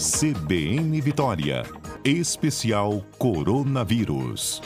CBN 0.00 0.98
Vitória. 1.02 1.62
Especial 2.02 3.04
Coronavírus. 3.18 4.62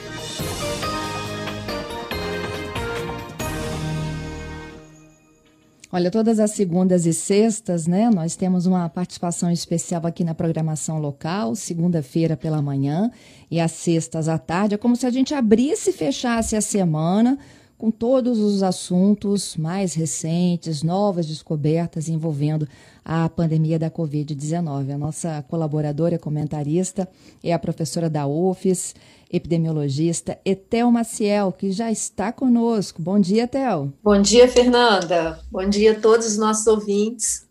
Olha, 5.91 6.08
todas 6.08 6.39
as 6.39 6.52
segundas 6.52 7.05
e 7.05 7.12
sextas, 7.12 7.89
né? 7.89 8.09
Nós 8.11 8.36
temos 8.36 8.64
uma 8.66 8.89
participação 8.89 9.50
especial 9.50 10.07
aqui 10.07 10.23
na 10.23 10.37
programação 10.37 11.01
local, 11.01 11.57
segunda-feira 11.57 12.37
pela 12.37 12.62
manhã 12.62 13.11
e 13.51 13.59
às 13.59 13.73
sextas 13.73 14.29
à 14.29 14.39
tarde. 14.39 14.77
É 14.77 14.79
como 14.79 14.95
se 14.95 15.05
a 15.05 15.11
gente 15.11 15.35
abrisse 15.35 15.91
e 15.91 15.93
fechasse 15.93 16.55
a 16.55 16.61
semana 16.61 17.37
com 17.85 17.91
todos 17.91 18.39
os 18.39 18.62
assuntos 18.62 19.59
mais 19.59 19.93
recentes, 19.93 20.83
novas 20.83 21.27
descobertas 21.27 22.09
envolvendo 22.09 22.66
a 23.05 23.29
pandemia 23.29 23.79
da 23.79 23.91
Covid-19. 23.91 24.95
A 24.95 24.96
nossa 24.96 25.45
colaboradora 25.48 26.19
comentarista 26.19 27.07
é 27.43 27.52
a 27.52 27.59
professora 27.59 28.09
da 28.09 28.27
UFES, 28.27 28.95
epidemiologista 29.30 30.38
Etel 30.47 30.91
Maciel, 30.91 31.52
que 31.52 31.73
já 31.73 31.93
está 31.93 32.33
conosco. 32.33 33.02
Bom 33.02 33.20
dia, 33.20 33.43
Etel. 33.43 33.93
Bom 34.02 34.19
dia, 34.23 34.48
Fernanda. 34.48 35.38
Bom 35.52 35.69
dia 35.69 35.93
a 35.93 36.01
todos 36.01 36.27
os 36.27 36.38
nossos 36.38 36.66
ouvintes. 36.66 37.46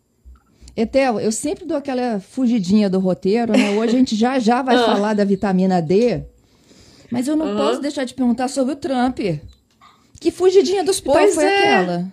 Etel, 0.76 1.20
eu 1.20 1.30
sempre 1.30 1.64
dou 1.64 1.76
aquela 1.76 2.18
fugidinha 2.18 2.90
do 2.90 2.98
roteiro, 2.98 3.52
né? 3.52 3.70
Hoje 3.78 3.94
a 3.94 3.98
gente 4.00 4.16
já 4.16 4.40
já 4.40 4.62
vai 4.62 4.74
ah. 4.82 4.84
falar 4.84 5.14
da 5.14 5.24
vitamina 5.24 5.80
D, 5.80 6.24
mas 7.08 7.28
eu 7.28 7.36
não 7.36 7.50
uhum. 7.50 7.56
posso 7.56 7.80
deixar 7.80 8.02
de 8.02 8.14
perguntar 8.14 8.48
sobre 8.48 8.72
o 8.72 8.76
Trump. 8.76 9.20
Que 10.20 10.30
fugidinha 10.30 10.84
do 10.84 10.90
hospital 10.90 11.14
pois 11.14 11.34
foi 11.34 11.44
é. 11.44 11.74
aquela? 11.74 12.12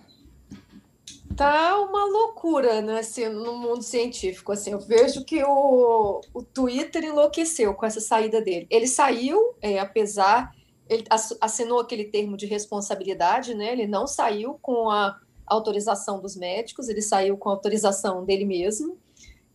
Tá 1.36 1.80
uma 1.80 2.04
loucura 2.04 2.82
né, 2.82 2.98
assim, 2.98 3.28
no 3.28 3.56
mundo 3.56 3.82
científico. 3.82 4.52
Assim, 4.52 4.72
eu 4.72 4.80
vejo 4.80 5.24
que 5.24 5.42
o, 5.42 6.20
o 6.34 6.42
Twitter 6.42 7.04
enlouqueceu 7.04 7.74
com 7.74 7.86
essa 7.86 8.00
saída 8.00 8.40
dele. 8.40 8.66
Ele 8.68 8.86
saiu, 8.86 9.54
é, 9.60 9.78
apesar, 9.78 10.54
ele 10.88 11.04
assinou 11.40 11.80
aquele 11.80 12.04
termo 12.04 12.36
de 12.36 12.46
responsabilidade, 12.46 13.54
né? 13.54 13.72
Ele 13.72 13.86
não 13.86 14.06
saiu 14.06 14.58
com 14.60 14.90
a 14.90 15.18
autorização 15.46 16.20
dos 16.20 16.36
médicos, 16.36 16.88
ele 16.88 17.02
saiu 17.02 17.36
com 17.36 17.48
a 17.48 17.52
autorização 17.52 18.24
dele 18.24 18.44
mesmo. 18.44 18.98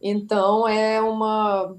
Então 0.02 0.68
é 0.68 1.00
uma 1.02 1.76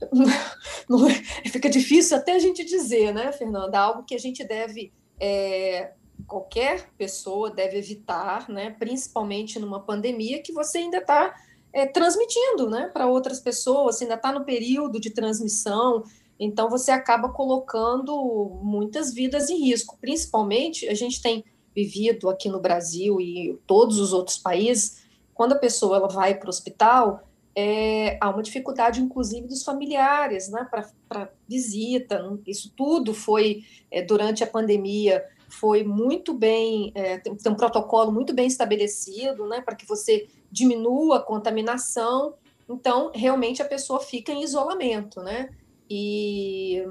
não, 0.88 1.08
fica 1.50 1.68
difícil 1.68 2.16
até 2.16 2.32
a 2.32 2.38
gente 2.38 2.64
dizer, 2.64 3.12
né, 3.12 3.32
Fernanda, 3.32 3.78
algo 3.78 4.04
que 4.04 4.14
a 4.14 4.18
gente 4.18 4.44
deve 4.44 4.92
é, 5.20 5.92
qualquer 6.26 6.90
pessoa 6.96 7.50
deve 7.50 7.78
evitar, 7.78 8.48
né, 8.48 8.70
principalmente 8.78 9.58
numa 9.58 9.80
pandemia 9.80 10.42
que 10.42 10.52
você 10.52 10.78
ainda 10.78 10.98
está 10.98 11.34
é, 11.72 11.86
transmitindo 11.86 12.68
né, 12.68 12.88
para 12.92 13.06
outras 13.06 13.40
pessoas, 13.40 14.00
ainda 14.00 14.14
está 14.14 14.32
no 14.32 14.44
período 14.44 15.00
de 15.00 15.10
transmissão, 15.10 16.02
então 16.38 16.70
você 16.70 16.90
acaba 16.90 17.28
colocando 17.28 18.58
muitas 18.62 19.12
vidas 19.12 19.50
em 19.50 19.58
risco. 19.58 19.98
Principalmente, 20.00 20.88
a 20.88 20.94
gente 20.94 21.20
tem 21.20 21.44
vivido 21.74 22.28
aqui 22.30 22.48
no 22.48 22.60
Brasil 22.60 23.20
e 23.20 23.58
todos 23.66 23.98
os 23.98 24.12
outros 24.12 24.38
países, 24.38 25.02
quando 25.34 25.52
a 25.52 25.58
pessoa 25.58 25.98
ela 25.98 26.08
vai 26.08 26.34
para 26.34 26.46
o 26.46 26.48
hospital, 26.48 27.29
é, 27.54 28.16
há 28.20 28.30
uma 28.30 28.42
dificuldade, 28.42 29.00
inclusive, 29.00 29.46
dos 29.46 29.62
familiares 29.62 30.48
né, 30.48 30.68
para 31.08 31.30
visita. 31.48 32.22
Isso 32.46 32.72
tudo 32.76 33.12
foi, 33.12 33.64
é, 33.90 34.02
durante 34.02 34.44
a 34.44 34.46
pandemia, 34.46 35.24
foi 35.48 35.82
muito 35.82 36.32
bem, 36.32 36.92
é, 36.94 37.18
tem, 37.18 37.34
tem, 37.34 37.52
um 37.52 37.56
protocolo 37.56 38.12
muito 38.12 38.32
bem 38.32 38.46
estabelecido, 38.46 39.48
né, 39.48 39.60
para 39.60 39.74
que 39.74 39.86
você 39.86 40.28
diminua 40.50 41.18
a 41.18 41.22
contaminação. 41.22 42.34
Então, 42.68 43.10
realmente, 43.12 43.60
a 43.60 43.64
pessoa 43.64 44.00
fica 44.00 44.30
em 44.30 44.44
isolamento, 44.44 45.20
né? 45.20 45.50
E, 45.88 46.86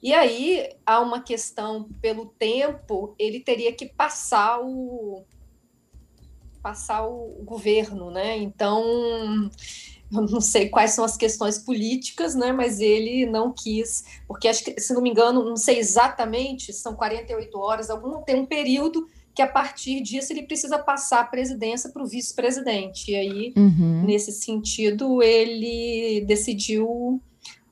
e 0.00 0.14
aí 0.14 0.76
há 0.86 1.00
uma 1.00 1.20
questão 1.20 1.88
pelo 2.00 2.26
tempo, 2.26 3.16
ele 3.18 3.40
teria 3.40 3.72
que 3.72 3.86
passar 3.86 4.60
o 4.60 5.24
passar 6.62 7.06
o 7.06 7.42
governo, 7.44 8.10
né? 8.10 8.36
Então, 8.36 9.50
não 10.10 10.40
sei 10.40 10.68
quais 10.68 10.92
são 10.92 11.04
as 11.04 11.16
questões 11.16 11.58
políticas, 11.58 12.34
né, 12.34 12.52
mas 12.52 12.80
ele 12.80 13.26
não 13.26 13.52
quis, 13.52 14.04
porque 14.26 14.48
acho 14.48 14.64
que, 14.64 14.80
se 14.80 14.94
não 14.94 15.02
me 15.02 15.10
engano, 15.10 15.44
não 15.44 15.56
sei 15.56 15.78
exatamente, 15.78 16.72
são 16.72 16.94
48 16.94 17.58
horas, 17.58 17.90
algum 17.90 18.22
tem 18.22 18.36
um 18.36 18.46
período 18.46 19.06
que 19.34 19.42
a 19.42 19.46
partir 19.46 20.00
disso 20.00 20.32
ele 20.32 20.42
precisa 20.42 20.80
passar 20.80 21.20
a 21.20 21.24
presidência 21.24 21.90
para 21.90 22.02
o 22.02 22.06
vice-presidente. 22.08 23.12
E 23.12 23.14
aí, 23.14 23.52
uhum. 23.56 24.02
nesse 24.04 24.32
sentido, 24.32 25.22
ele 25.22 26.24
decidiu 26.26 27.22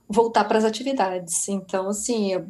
voltar 0.09 0.45
para 0.45 0.59
as 0.59 0.65
atividades. 0.65 1.49
Então, 1.49 1.89
assim, 1.89 2.33
é 2.33 2.45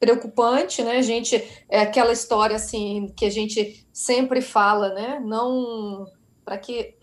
preocupante, 0.00 0.82
né? 0.82 0.96
A 0.98 1.02
gente 1.02 1.36
é 1.68 1.80
aquela 1.80 2.12
história 2.12 2.56
assim 2.56 3.12
que 3.16 3.24
a 3.24 3.30
gente 3.30 3.86
sempre 3.92 4.40
fala, 4.40 4.92
né? 4.92 5.20
Não 5.24 6.04
para 6.44 6.58
que, 6.58 6.94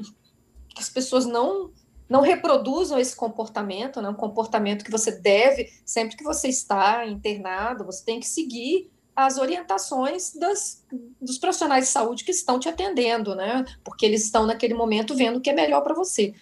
que 0.69 0.81
as 0.81 0.89
pessoas 0.89 1.25
não 1.25 1.71
não 2.11 2.19
reproduzam 2.19 2.99
esse 2.99 3.15
comportamento, 3.15 4.01
né? 4.01 4.09
um 4.09 4.13
comportamento 4.13 4.83
que 4.83 4.91
você 4.91 5.11
deve, 5.11 5.71
sempre 5.85 6.17
que 6.17 6.25
você 6.25 6.49
está 6.49 7.07
internado, 7.07 7.85
você 7.85 8.03
tem 8.03 8.19
que 8.19 8.27
seguir 8.27 8.91
as 9.15 9.37
orientações 9.37 10.33
das, 10.35 10.85
dos 11.21 11.37
profissionais 11.37 11.85
de 11.85 11.91
saúde 11.91 12.25
que 12.25 12.31
estão 12.31 12.59
te 12.59 12.67
atendendo, 12.67 13.33
né? 13.33 13.63
Porque 13.81 14.05
eles 14.05 14.25
estão 14.25 14.45
naquele 14.45 14.73
momento 14.73 15.15
vendo 15.15 15.37
o 15.37 15.41
que 15.41 15.51
é 15.51 15.53
melhor 15.53 15.81
para 15.81 15.93
você. 15.93 16.33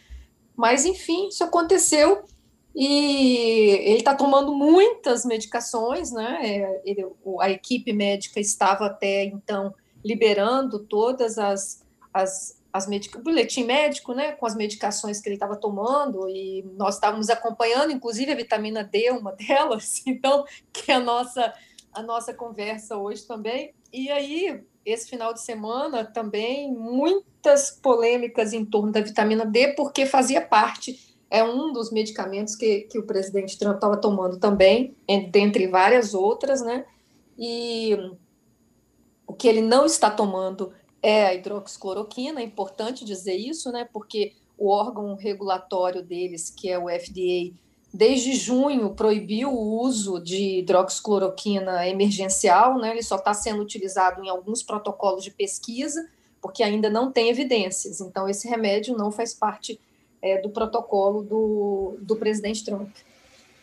Mas, 0.55 0.85
enfim, 0.85 1.27
isso 1.27 1.43
aconteceu 1.43 2.23
e 2.75 3.77
ele 3.83 3.99
está 3.99 4.15
tomando 4.15 4.51
muitas 4.55 5.23
medicações, 5.23 6.11
né? 6.11 6.39
É, 6.41 6.81
ele, 6.83 7.05
a 7.41 7.49
equipe 7.51 7.93
médica 7.93 8.39
estava 8.39 8.87
até 8.87 9.25
então 9.25 9.71
liberando 10.03 10.79
todas 10.79 11.37
as, 11.37 11.85
as 12.11 12.58
as 12.71 12.87
medic... 12.87 13.17
o 13.17 13.21
boletim 13.21 13.63
médico, 13.63 14.13
né, 14.13 14.33
com 14.33 14.45
as 14.45 14.55
medicações 14.55 15.19
que 15.19 15.27
ele 15.27 15.35
estava 15.35 15.55
tomando, 15.55 16.29
e 16.29 16.63
nós 16.77 16.95
estávamos 16.95 17.29
acompanhando, 17.29 17.91
inclusive 17.91 18.31
a 18.31 18.35
vitamina 18.35 18.83
D, 18.83 19.11
uma 19.11 19.31
delas, 19.35 20.01
então, 20.05 20.45
que 20.71 20.91
é 20.91 20.95
a 20.95 20.99
nossa, 20.99 21.53
a 21.93 22.01
nossa 22.01 22.33
conversa 22.33 22.97
hoje 22.97 23.25
também. 23.25 23.73
E 23.91 24.09
aí, 24.09 24.63
esse 24.85 25.09
final 25.09 25.33
de 25.33 25.41
semana 25.41 26.05
também, 26.05 26.71
muitas 26.71 27.71
polêmicas 27.71 28.53
em 28.53 28.63
torno 28.63 28.91
da 28.91 29.01
vitamina 29.01 29.45
D, 29.45 29.73
porque 29.73 30.05
fazia 30.05 30.41
parte, 30.41 31.17
é 31.29 31.43
um 31.43 31.71
dos 31.71 31.91
medicamentos 31.91 32.55
que, 32.55 32.81
que 32.81 32.97
o 32.97 33.05
presidente 33.05 33.57
Trump 33.57 33.75
estava 33.75 33.97
tomando 33.97 34.39
também, 34.39 34.95
dentre 35.31 35.67
várias 35.67 36.13
outras, 36.13 36.61
né, 36.61 36.85
e 37.37 37.95
o 39.25 39.33
que 39.33 39.47
ele 39.47 39.61
não 39.61 39.85
está 39.85 40.09
tomando 40.09 40.73
é 41.01 41.27
a 41.27 41.33
hidroxicloroquina, 41.33 42.41
é 42.41 42.43
importante 42.43 43.05
dizer 43.05 43.35
isso, 43.35 43.71
né? 43.71 43.87
Porque 43.91 44.33
o 44.57 44.69
órgão 44.69 45.15
regulatório 45.15 46.03
deles, 46.03 46.49
que 46.49 46.69
é 46.69 46.77
o 46.77 46.89
FDA, 46.89 47.53
desde 47.93 48.33
junho 48.33 48.93
proibiu 48.93 49.51
o 49.51 49.81
uso 49.81 50.19
de 50.19 50.59
hidroxicloroquina 50.59 51.87
emergencial, 51.87 52.77
né? 52.77 52.91
Ele 52.91 53.03
só 53.03 53.15
está 53.15 53.33
sendo 53.33 53.61
utilizado 53.61 54.23
em 54.23 54.29
alguns 54.29 54.61
protocolos 54.61 55.23
de 55.23 55.31
pesquisa, 55.31 56.07
porque 56.41 56.63
ainda 56.63 56.89
não 56.89 57.11
tem 57.11 57.29
evidências. 57.29 58.01
Então, 58.01 58.27
esse 58.27 58.47
remédio 58.47 58.95
não 58.95 59.11
faz 59.11 59.33
parte 59.33 59.79
é, 60.21 60.41
do 60.41 60.49
protocolo 60.49 61.23
do, 61.23 61.97
do 62.01 62.15
presidente 62.15 62.63
Trump. 62.63 62.89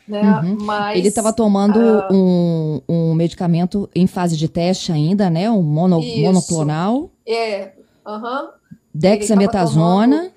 Né? 0.08 0.22
Uhum. 0.22 0.56
Mas, 0.60 0.98
Ele 0.98 1.08
estava 1.08 1.32
tomando 1.32 1.78
uh, 1.78 2.12
um, 2.12 2.80
um 2.88 3.14
medicamento 3.14 3.88
em 3.94 4.06
fase 4.06 4.36
de 4.36 4.48
teste 4.48 4.92
ainda, 4.92 5.28
né? 5.28 5.50
Um 5.50 5.62
mono, 5.62 6.00
monoclonal. 6.00 7.10
É, 7.26 7.72
uhum. 8.06 8.48
Dexametasona. 8.94 10.30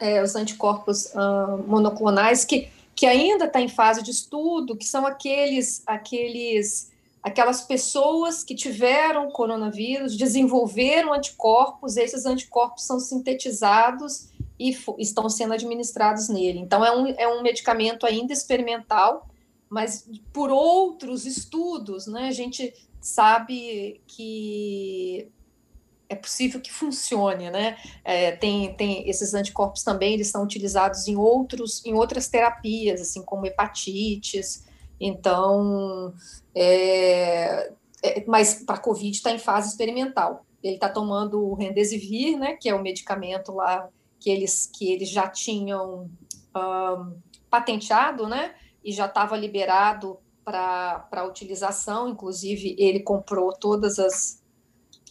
É, 0.00 0.22
os 0.22 0.34
anticorpos 0.36 1.06
uh, 1.06 1.62
monoclonais 1.66 2.44
que, 2.44 2.68
que 2.94 3.04
ainda 3.04 3.46
está 3.46 3.60
em 3.60 3.68
fase 3.68 4.02
de 4.02 4.10
estudo, 4.10 4.76
que 4.76 4.84
são 4.84 5.04
aqueles, 5.04 5.82
aqueles, 5.86 6.90
aquelas 7.22 7.62
pessoas 7.62 8.44
que 8.44 8.54
tiveram 8.54 9.30
coronavírus, 9.30 10.16
desenvolveram 10.16 11.12
anticorpos, 11.12 11.96
esses 11.96 12.24
anticorpos 12.24 12.84
são 12.84 13.00
sintetizados 13.00 14.28
e 14.58 14.76
estão 14.98 15.28
sendo 15.28 15.54
administrados 15.54 16.28
nele. 16.28 16.58
Então, 16.58 16.84
é 16.84 16.96
um, 16.96 17.06
é 17.06 17.28
um 17.28 17.42
medicamento 17.42 18.04
ainda 18.04 18.32
experimental, 18.32 19.28
mas 19.68 20.08
por 20.32 20.50
outros 20.50 21.26
estudos, 21.26 22.06
né, 22.06 22.28
a 22.28 22.32
gente 22.32 22.74
sabe 23.00 24.00
que 24.06 25.30
é 26.08 26.14
possível 26.14 26.60
que 26.60 26.72
funcione, 26.72 27.50
né? 27.50 27.76
É, 28.02 28.32
tem, 28.32 28.74
tem 28.74 29.08
esses 29.08 29.34
anticorpos 29.34 29.82
também, 29.82 30.14
eles 30.14 30.28
são 30.28 30.42
utilizados 30.42 31.06
em 31.06 31.16
outros, 31.16 31.84
em 31.84 31.92
outras 31.92 32.28
terapias, 32.28 33.00
assim 33.00 33.22
como 33.22 33.46
hepatites. 33.46 34.64
Então, 34.98 36.14
é, 36.54 37.70
é, 38.02 38.24
mas 38.26 38.64
para 38.64 38.78
COVID 38.78 39.10
está 39.10 39.30
em 39.30 39.38
fase 39.38 39.68
experimental. 39.68 40.46
Ele 40.62 40.74
está 40.74 40.88
tomando 40.88 41.46
o 41.46 41.54
Remdesivir, 41.54 42.38
né? 42.38 42.54
Que 42.54 42.70
é 42.70 42.74
o 42.74 42.82
medicamento 42.82 43.52
lá 43.52 43.88
que 44.18 44.30
eles, 44.30 44.70
que 44.72 44.92
eles 44.92 45.08
já 45.08 45.28
tinham 45.28 46.10
um, 46.54 47.12
patenteado, 47.50 48.26
né? 48.26 48.54
E 48.84 48.92
já 48.92 49.06
estava 49.06 49.36
liberado 49.36 50.18
para 50.44 51.26
utilização, 51.26 52.08
inclusive 52.08 52.74
ele 52.78 53.00
comprou 53.00 53.52
todas 53.52 53.98
as 53.98 54.38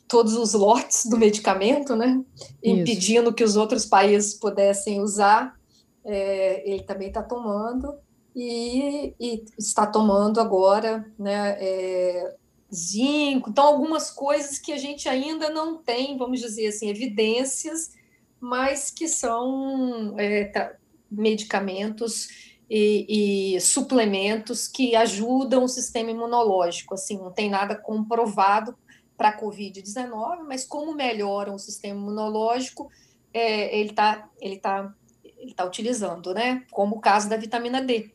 todos 0.08 0.36
os 0.36 0.54
lotes 0.54 1.06
do 1.06 1.18
medicamento, 1.18 1.96
né? 1.96 2.24
Impedindo 2.64 3.28
Isso. 3.28 3.34
que 3.34 3.44
os 3.44 3.58
outros 3.58 3.86
países 3.86 4.34
pudessem 4.34 5.02
usar. 5.02 5.58
É, 6.06 6.64
ele 6.70 6.84
também 6.84 7.10
está 7.10 7.22
tomando 7.22 7.94
e, 8.34 9.14
e, 9.20 9.44
está 9.60 9.86
tomando 9.86 10.40
agora, 10.40 11.06
né? 11.20 11.58
É, 11.60 12.36
zinco, 12.74 13.50
então 13.50 13.66
algumas 13.66 14.10
coisas 14.10 14.60
que 14.60 14.72
a 14.72 14.78
gente 14.78 15.08
ainda 15.08 15.50
não 15.50 15.78
tem, 15.78 16.18
vamos 16.18 16.40
dizer 16.40 16.68
assim, 16.68 16.90
evidências, 16.90 17.92
mas 18.40 18.92
que 18.92 19.08
são 19.08 20.16
é, 20.18 20.76
medicamentos 21.10 22.28
e, 22.70 23.56
e, 23.56 23.62
suplementos 23.62 24.68
que 24.68 24.96
ajudam 24.96 25.64
o 25.64 25.68
sistema 25.70 26.12
imunológico. 26.12 26.94
Assim, 26.94 27.18
não 27.18 27.32
tem 27.32 27.50
nada 27.50 27.76
comprovado 27.76 28.76
para 29.18 29.30
a 29.30 29.40
Covid-19, 29.40 30.44
mas 30.48 30.66
como 30.66 30.94
melhoram 30.94 31.56
o 31.56 31.60
sistema 31.60 32.00
imunológico, 32.00 32.90
é, 33.34 33.80
ele 33.80 33.90
está 33.90 34.30
ele 34.40 34.58
tá, 34.58 34.94
ele 35.24 35.54
tá 35.54 35.66
utilizando, 35.66 36.34
né? 36.34 36.64
Como 36.72 36.98
o 36.98 37.00
caso 37.00 37.30
da 37.30 37.38
vitamina 37.38 37.82
D. 37.82 38.12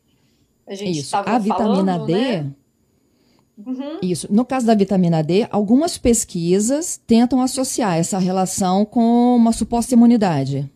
A 0.66 0.74
gente 0.74 1.00
Isso. 1.00 1.16
A 1.16 1.38
vitamina 1.38 1.94
falando, 1.94 2.06
D. 2.06 2.14
Né? 2.14 2.54
Uhum. 3.56 3.99
Isso. 4.02 4.26
No 4.32 4.44
caso 4.44 4.66
da 4.66 4.75
vitamina 4.75 5.22
D, 5.22 5.46
algumas 5.50 5.99
pesquisas 5.99 7.00
tentam 7.06 7.40
associar 7.40 7.96
essa 7.96 8.19
relação 8.19 8.84
com 8.84 9.37
uma 9.37 9.52
suposta 9.52 9.94
imunidade. 9.94 10.70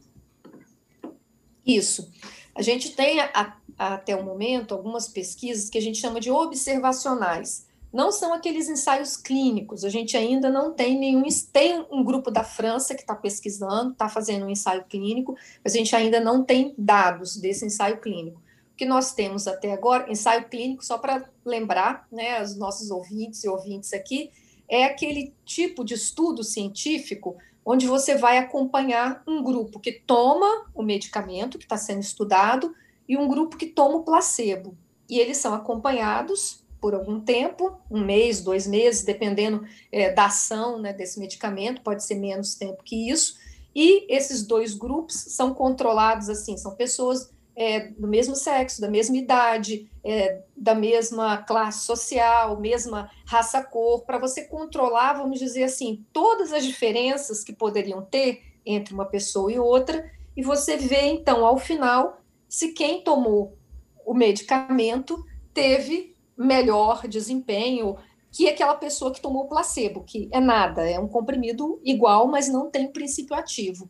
Isso. 1.66 2.08
A 2.54 2.62
gente 2.62 2.90
tem 2.90 3.20
a, 3.20 3.56
até 3.78 4.14
o 4.14 4.24
momento 4.24 4.74
algumas 4.74 5.08
pesquisas 5.08 5.68
que 5.68 5.78
a 5.78 5.82
gente 5.82 5.98
chama 5.98 6.20
de 6.20 6.30
observacionais. 6.30 7.66
Não 7.92 8.12
são 8.12 8.34
aqueles 8.34 8.68
ensaios 8.68 9.16
clínicos. 9.16 9.82
A 9.82 9.88
gente 9.88 10.16
ainda 10.16 10.50
não 10.50 10.72
tem 10.72 10.98
nenhum. 10.98 11.22
Tem 11.52 11.84
um 11.90 12.04
grupo 12.04 12.30
da 12.30 12.44
França 12.44 12.94
que 12.94 13.00
está 13.00 13.14
pesquisando, 13.14 13.92
está 13.92 14.08
fazendo 14.08 14.44
um 14.44 14.50
ensaio 14.50 14.84
clínico, 14.84 15.34
mas 15.64 15.74
a 15.74 15.78
gente 15.78 15.96
ainda 15.96 16.20
não 16.20 16.44
tem 16.44 16.74
dados 16.76 17.36
desse 17.36 17.64
ensaio 17.64 17.98
clínico 18.00 18.45
que 18.76 18.84
nós 18.84 19.12
temos 19.12 19.46
até 19.46 19.72
agora, 19.72 20.10
ensaio 20.10 20.48
clínico, 20.48 20.84
só 20.84 20.98
para 20.98 21.28
lembrar, 21.44 22.06
né, 22.12 22.42
os 22.42 22.56
nossos 22.56 22.90
ouvintes 22.90 23.42
e 23.44 23.48
ouvintes 23.48 23.92
aqui, 23.92 24.30
é 24.68 24.84
aquele 24.84 25.32
tipo 25.44 25.84
de 25.84 25.94
estudo 25.94 26.42
científico 26.44 27.36
onde 27.64 27.86
você 27.86 28.16
vai 28.16 28.38
acompanhar 28.38 29.22
um 29.26 29.42
grupo 29.42 29.80
que 29.80 29.90
toma 29.90 30.66
o 30.72 30.82
medicamento 30.82 31.58
que 31.58 31.64
está 31.64 31.76
sendo 31.76 32.00
estudado 32.00 32.72
e 33.08 33.16
um 33.16 33.26
grupo 33.26 33.56
que 33.56 33.66
toma 33.66 33.96
o 33.96 34.04
placebo. 34.04 34.76
E 35.10 35.18
eles 35.18 35.38
são 35.38 35.52
acompanhados 35.52 36.64
por 36.80 36.94
algum 36.94 37.18
tempo, 37.18 37.76
um 37.90 38.04
mês, 38.04 38.40
dois 38.40 38.66
meses, 38.66 39.04
dependendo 39.04 39.64
é, 39.90 40.12
da 40.12 40.26
ação 40.26 40.78
né, 40.78 40.92
desse 40.92 41.18
medicamento, 41.18 41.82
pode 41.82 42.04
ser 42.04 42.14
menos 42.14 42.54
tempo 42.54 42.84
que 42.84 43.10
isso. 43.10 43.36
E 43.74 44.06
esses 44.08 44.46
dois 44.46 44.72
grupos 44.72 45.16
são 45.16 45.52
controlados 45.52 46.28
assim, 46.28 46.56
são 46.56 46.76
pessoas 46.76 47.30
é, 47.56 47.88
do 47.88 48.06
mesmo 48.06 48.36
sexo, 48.36 48.82
da 48.82 48.90
mesma 48.90 49.16
idade, 49.16 49.90
é, 50.04 50.42
da 50.54 50.74
mesma 50.74 51.38
classe 51.38 51.86
social, 51.86 52.60
mesma 52.60 53.10
raça 53.26 53.62
cor, 53.64 54.04
para 54.04 54.18
você 54.18 54.44
controlar, 54.44 55.14
vamos 55.14 55.38
dizer 55.38 55.64
assim, 55.64 56.04
todas 56.12 56.52
as 56.52 56.64
diferenças 56.64 57.42
que 57.42 57.54
poderiam 57.54 58.02
ter 58.02 58.42
entre 58.64 58.92
uma 58.92 59.06
pessoa 59.06 59.50
e 59.50 59.58
outra, 59.58 60.04
e 60.36 60.42
você 60.42 60.76
vê 60.76 61.06
então 61.06 61.46
ao 61.46 61.56
final 61.56 62.20
se 62.48 62.72
quem 62.72 63.02
tomou 63.02 63.56
o 64.04 64.12
medicamento 64.12 65.24
teve 65.54 66.14
melhor 66.36 67.08
desempenho 67.08 67.96
que 68.30 68.48
aquela 68.48 68.74
pessoa 68.74 69.12
que 69.12 69.20
tomou 69.20 69.44
o 69.44 69.48
placebo, 69.48 70.04
que 70.04 70.28
é 70.30 70.38
nada, 70.38 70.88
é 70.88 71.00
um 71.00 71.08
comprimido 71.08 71.80
igual, 71.82 72.28
mas 72.28 72.48
não 72.48 72.70
tem 72.70 72.92
princípio 72.92 73.34
ativo. 73.34 73.88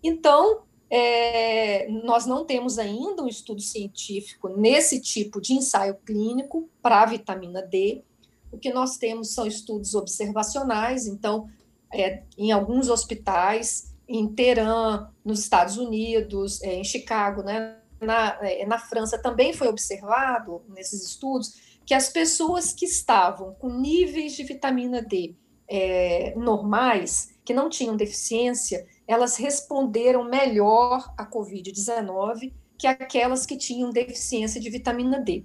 Então, 0.00 0.62
é, 0.90 1.86
nós 1.88 2.24
não 2.26 2.44
temos 2.44 2.78
ainda 2.78 3.22
um 3.22 3.28
estudo 3.28 3.60
científico 3.60 4.48
nesse 4.48 5.00
tipo 5.00 5.40
de 5.40 5.52
ensaio 5.52 5.96
clínico 5.96 6.68
para 6.80 7.02
a 7.02 7.06
vitamina 7.06 7.62
D. 7.62 8.02
O 8.50 8.58
que 8.58 8.72
nós 8.72 8.96
temos 8.96 9.34
são 9.34 9.46
estudos 9.46 9.94
observacionais, 9.94 11.06
então, 11.06 11.48
é, 11.92 12.22
em 12.38 12.52
alguns 12.52 12.88
hospitais, 12.88 13.94
em 14.08 14.26
Teherã, 14.26 15.10
nos 15.22 15.40
Estados 15.40 15.76
Unidos, 15.76 16.62
é, 16.62 16.76
em 16.76 16.84
Chicago, 16.84 17.42
né, 17.42 17.76
na, 18.00 18.38
é, 18.40 18.64
na 18.64 18.78
França, 18.78 19.18
também 19.18 19.52
foi 19.52 19.68
observado 19.68 20.62
nesses 20.68 21.04
estudos 21.04 21.78
que 21.84 21.92
as 21.92 22.08
pessoas 22.08 22.72
que 22.72 22.86
estavam 22.86 23.54
com 23.54 23.68
níveis 23.68 24.34
de 24.34 24.44
vitamina 24.44 25.02
D 25.02 25.34
é, 25.68 26.34
normais, 26.36 27.34
que 27.44 27.52
não 27.52 27.68
tinham 27.68 27.96
deficiência, 27.96 28.86
elas 29.08 29.36
responderam 29.36 30.22
melhor 30.22 31.12
à 31.16 31.24
Covid-19 31.24 32.52
que 32.76 32.86
aquelas 32.86 33.46
que 33.46 33.56
tinham 33.56 33.90
deficiência 33.90 34.60
de 34.60 34.68
vitamina 34.68 35.18
D. 35.18 35.44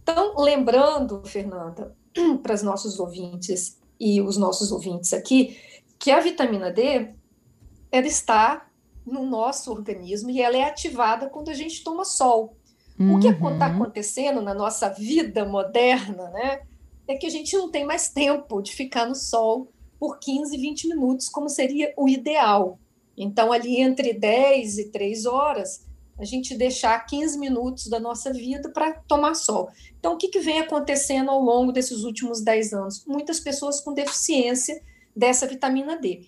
Então, 0.00 0.34
lembrando, 0.38 1.20
Fernanda, 1.26 1.94
para 2.40 2.54
os 2.54 2.62
nossos 2.62 3.00
ouvintes 3.00 3.78
e 3.98 4.22
os 4.22 4.36
nossos 4.36 4.70
ouvintes 4.70 5.12
aqui, 5.12 5.58
que 5.98 6.10
a 6.10 6.20
vitamina 6.20 6.70
D 6.70 7.10
ela 7.92 8.06
está 8.06 8.70
no 9.04 9.26
nosso 9.26 9.72
organismo 9.72 10.30
e 10.30 10.40
ela 10.40 10.56
é 10.56 10.62
ativada 10.62 11.28
quando 11.28 11.50
a 11.50 11.54
gente 11.54 11.82
toma 11.82 12.04
sol. 12.04 12.56
Uhum. 12.98 13.16
O 13.16 13.20
que 13.20 13.26
está 13.26 13.68
uhum. 13.68 13.74
acontecendo 13.74 14.40
na 14.40 14.54
nossa 14.54 14.88
vida 14.88 15.44
moderna, 15.44 16.30
né, 16.30 16.60
é 17.08 17.16
que 17.16 17.26
a 17.26 17.30
gente 17.30 17.56
não 17.56 17.70
tem 17.70 17.84
mais 17.84 18.08
tempo 18.08 18.62
de 18.62 18.72
ficar 18.72 19.06
no 19.06 19.16
sol 19.16 19.72
por 19.98 20.18
15, 20.18 20.56
20 20.56 20.88
minutos, 20.88 21.28
como 21.28 21.48
seria 21.48 21.92
o 21.96 22.08
ideal. 22.08 22.78
Então, 23.16 23.52
ali 23.52 23.80
entre 23.80 24.12
10 24.12 24.78
e 24.78 24.84
3 24.90 25.26
horas, 25.26 25.86
a 26.18 26.24
gente 26.24 26.54
deixar 26.54 26.98
15 27.06 27.38
minutos 27.38 27.88
da 27.88 27.98
nossa 27.98 28.32
vida 28.32 28.70
para 28.70 28.92
tomar 28.92 29.34
sol. 29.34 29.70
Então, 29.98 30.14
o 30.14 30.16
que, 30.18 30.28
que 30.28 30.40
vem 30.40 30.60
acontecendo 30.60 31.30
ao 31.30 31.40
longo 31.40 31.72
desses 31.72 32.04
últimos 32.04 32.42
10 32.42 32.72
anos? 32.74 33.04
Muitas 33.06 33.40
pessoas 33.40 33.80
com 33.80 33.94
deficiência 33.94 34.80
dessa 35.16 35.46
vitamina 35.46 35.96
D. 35.96 36.26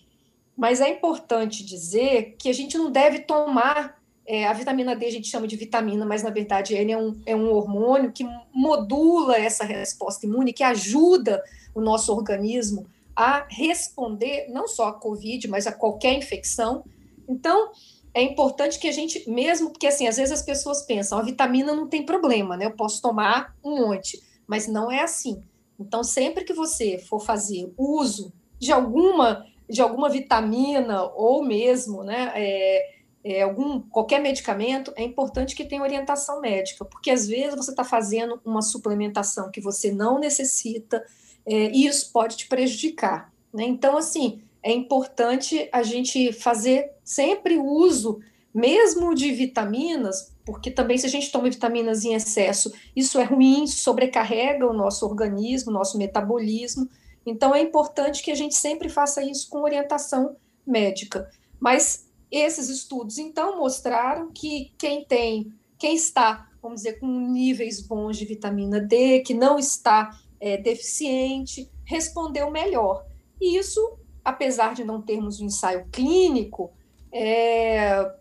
Mas 0.57 0.81
é 0.81 0.89
importante 0.89 1.65
dizer 1.65 2.37
que 2.39 2.49
a 2.49 2.53
gente 2.53 2.77
não 2.79 2.91
deve 2.91 3.21
tomar. 3.21 4.01
É, 4.27 4.47
a 4.47 4.53
vitamina 4.53 4.95
D 4.95 5.07
a 5.07 5.11
gente 5.11 5.29
chama 5.29 5.47
de 5.47 5.57
vitamina, 5.57 6.07
mas 6.07 6.23
na 6.23 6.31
verdade 6.31 6.75
ele 6.75 6.93
é 6.93 6.97
um, 6.97 7.21
é 7.27 7.35
um 7.35 7.53
hormônio 7.53 8.13
que 8.13 8.25
modula 8.55 9.37
essa 9.37 9.65
resposta 9.65 10.25
imune, 10.27 10.53
que 10.53 10.63
ajuda 10.63 11.43
o 11.75 11.81
nosso 11.81 12.13
organismo 12.13 12.87
a 13.23 13.47
responder 13.49 14.49
não 14.51 14.67
só 14.67 14.89
a 14.89 14.93
Covid, 14.93 15.49
mas 15.49 15.67
a 15.67 15.73
qualquer 15.73 16.15
infecção. 16.15 16.85
Então, 17.29 17.71
é 18.15 18.23
importante 18.23 18.79
que 18.79 18.89
a 18.89 18.93
gente, 18.93 19.29
mesmo 19.29 19.71
porque 19.71 19.87
assim, 19.87 20.07
às 20.07 20.17
vezes 20.17 20.33
as 20.33 20.43
pessoas 20.43 20.83
pensam, 20.83 21.19
a 21.19 21.23
vitamina 21.23 21.75
não 21.75 21.89
tem 21.89 22.05
problema, 22.05 22.57
né? 22.57 22.67
Eu 22.67 22.77
posso 22.77 23.01
tomar 23.01 23.57
um 23.65 23.87
monte, 23.87 24.23
mas 24.47 24.67
não 24.67 24.91
é 24.91 25.01
assim. 25.01 25.43
Então, 25.79 26.05
sempre 26.05 26.45
que 26.45 26.53
você 26.53 26.99
for 26.99 27.21
fazer 27.21 27.73
uso 27.77 28.33
de 28.59 28.73
alguma 28.73 29.47
de 29.69 29.81
alguma 29.81 30.11
vitamina 30.11 31.03
ou 31.15 31.43
mesmo, 31.43 32.05
né, 32.05 32.31
é, 32.35 32.93
é, 33.25 33.43
algum 33.43 33.81
qualquer 33.81 34.21
medicamento, 34.21 34.93
é 34.97 35.03
importante 35.03 35.57
que 35.57 35.65
tenha 35.65 35.81
orientação 35.81 36.41
médica, 36.43 36.85
porque 36.85 37.11
às 37.11 37.27
vezes 37.27 37.57
você 37.57 37.71
está 37.71 37.83
fazendo 37.83 38.39
uma 38.45 38.61
suplementação 38.61 39.51
que 39.51 39.63
você 39.63 39.91
não 39.91 40.19
necessita, 40.19 41.03
é, 41.47 41.71
e 41.71 41.87
isso 41.87 42.11
pode 42.13 42.37
te 42.37 42.47
prejudicar. 42.47 43.33
Né? 43.53 43.65
Então, 43.65 43.97
assim, 43.97 44.43
é 44.63 44.73
importante 44.73 45.69
a 45.73 45.83
gente 45.83 46.33
fazer 46.33 46.93
sempre 47.05 47.59
uso, 47.59 48.21
mesmo 48.55 49.15
de 49.15 49.33
vitaminas, 49.33 50.33
porque 50.45 50.71
também 50.71 50.99
se 50.99 51.07
a 51.07 51.09
gente 51.09 51.31
toma 51.31 51.51
vitaminas 51.51 52.05
em 52.05 52.15
excesso, 52.15 52.73
isso 52.95 53.19
é 53.19 53.25
ruim, 53.25 53.67
sobrecarrega 53.67 54.67
o 54.67 54.73
nosso 54.73 55.07
organismo, 55.07 55.73
nosso 55.73 55.99
metabolismo. 55.99 56.89
Então, 57.25 57.55
é 57.55 57.61
importante 57.61 58.23
que 58.23 58.31
a 58.31 58.35
gente 58.35 58.55
sempre 58.55 58.89
faça 58.89 59.23
isso 59.23 59.49
com 59.49 59.63
orientação 59.63 60.37
médica. 60.67 61.31
Mas 61.59 62.09
esses 62.31 62.69
estudos, 62.69 63.19
então, 63.19 63.59
mostraram 63.59 64.31
que 64.33 64.73
quem 64.79 65.05
tem, 65.05 65.53
quem 65.79 65.95
está, 65.95 66.49
vamos 66.63 66.83
dizer, 66.83 66.99
com 66.99 67.07
níveis 67.07 67.81
bons 67.81 68.17
de 68.17 68.25
vitamina 68.25 68.81
D, 68.81 69.21
que 69.21 69.35
não 69.35 69.59
está 69.59 70.19
é, 70.43 70.57
deficiente, 70.57 71.71
respondeu 71.85 72.51
melhor. 72.51 73.07
E 73.41 73.57
isso, 73.57 73.97
apesar 74.25 74.75
de 74.75 74.83
não 74.83 75.01
termos 75.01 75.41
um 75.41 75.47
ensaio 75.47 75.87
clínico, 75.93 76.73
é, 77.13 78.13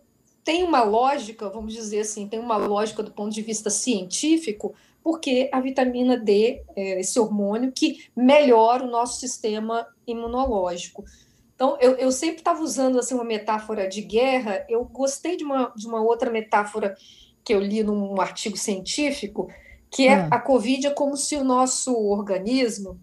tem 0.44 0.62
uma 0.62 0.84
lógica, 0.84 1.50
vamos 1.50 1.74
dizer 1.74 2.00
assim, 2.00 2.28
tem 2.28 2.38
uma 2.38 2.56
lógica 2.56 3.02
do 3.02 3.10
ponto 3.10 3.34
de 3.34 3.42
vista 3.42 3.70
científico, 3.70 4.72
porque 5.02 5.50
a 5.52 5.60
vitamina 5.60 6.16
D 6.16 6.62
é 6.76 7.00
esse 7.00 7.18
hormônio 7.18 7.72
que 7.72 8.06
melhora 8.16 8.84
o 8.84 8.90
nosso 8.90 9.18
sistema 9.18 9.84
imunológico. 10.06 11.04
Então, 11.56 11.76
eu, 11.80 11.96
eu 11.96 12.12
sempre 12.12 12.38
estava 12.38 12.62
usando 12.62 13.00
assim, 13.00 13.14
uma 13.14 13.24
metáfora 13.24 13.88
de 13.88 14.00
guerra, 14.00 14.64
eu 14.68 14.84
gostei 14.84 15.36
de 15.36 15.42
uma, 15.42 15.72
de 15.74 15.88
uma 15.88 16.00
outra 16.00 16.30
metáfora 16.30 16.96
que 17.44 17.52
eu 17.52 17.58
li 17.58 17.82
num 17.82 18.20
artigo 18.20 18.56
científico, 18.56 19.48
que 19.92 20.08
é 20.08 20.14
ah. 20.14 20.28
a 20.30 20.40
Covid 20.40 20.86
é 20.86 20.90
como 20.90 21.16
se 21.16 21.36
o 21.36 21.44
nosso 21.44 21.94
organismo 21.94 22.98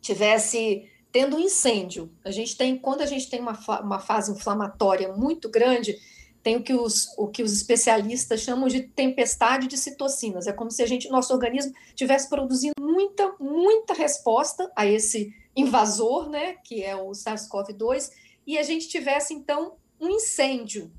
tivesse 0.00 0.88
tendo 1.10 1.36
um 1.36 1.40
incêndio. 1.40 2.10
A 2.24 2.30
gente 2.30 2.56
tem, 2.56 2.78
quando 2.78 3.02
a 3.02 3.06
gente 3.06 3.28
tem 3.28 3.40
uma, 3.40 3.58
uma 3.80 3.98
fase 3.98 4.32
inflamatória 4.32 5.12
muito 5.12 5.50
grande, 5.50 5.98
tem 6.42 6.56
o 6.56 6.62
que, 6.62 6.72
os, 6.72 7.12
o 7.18 7.28
que 7.28 7.42
os 7.42 7.52
especialistas 7.52 8.40
chamam 8.40 8.68
de 8.68 8.82
tempestade 8.82 9.66
de 9.66 9.76
citocinas. 9.76 10.46
É 10.46 10.52
como 10.52 10.70
se 10.70 10.82
a 10.82 10.86
gente, 10.86 11.10
nosso 11.10 11.32
organismo 11.32 11.72
tivesse 11.94 12.28
produzindo 12.28 12.74
muita, 12.80 13.34
muita 13.38 13.92
resposta 13.92 14.70
a 14.74 14.86
esse 14.86 15.34
invasor, 15.56 16.30
né, 16.30 16.54
que 16.64 16.82
é 16.82 16.96
o 16.96 17.10
SARS-CoV-2, 17.10 18.10
e 18.46 18.56
a 18.58 18.62
gente 18.62 18.88
tivesse 18.88 19.34
então 19.34 19.74
um 20.00 20.08
incêndio. 20.08 20.90